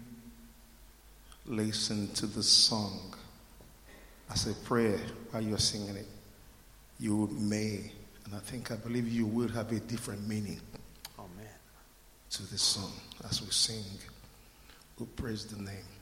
listen 1.46 2.08
to 2.14 2.28
the 2.28 2.42
song 2.42 3.14
as 4.32 4.48
a 4.48 4.54
prayer 4.66 5.00
while 5.32 5.44
you're 5.44 5.58
singing 5.58 5.98
it, 5.98 6.08
you 6.98 7.28
may, 7.34 7.92
and 8.24 8.34
I 8.34 8.40
think 8.40 8.72
I 8.72 8.76
believe 8.76 9.10
you 9.10 9.26
will 9.26 9.50
have 9.50 9.74
a 9.74 9.82
different 9.82 10.26
meaning 10.26 10.62
Amen. 11.20 11.52
to 12.30 12.52
this 12.52 12.62
song 12.62 12.94
as 13.30 13.42
we 13.42 13.50
sing. 13.50 13.84
We 14.98 15.08
praise 15.08 15.44
the 15.46 15.62
name. 15.62 15.97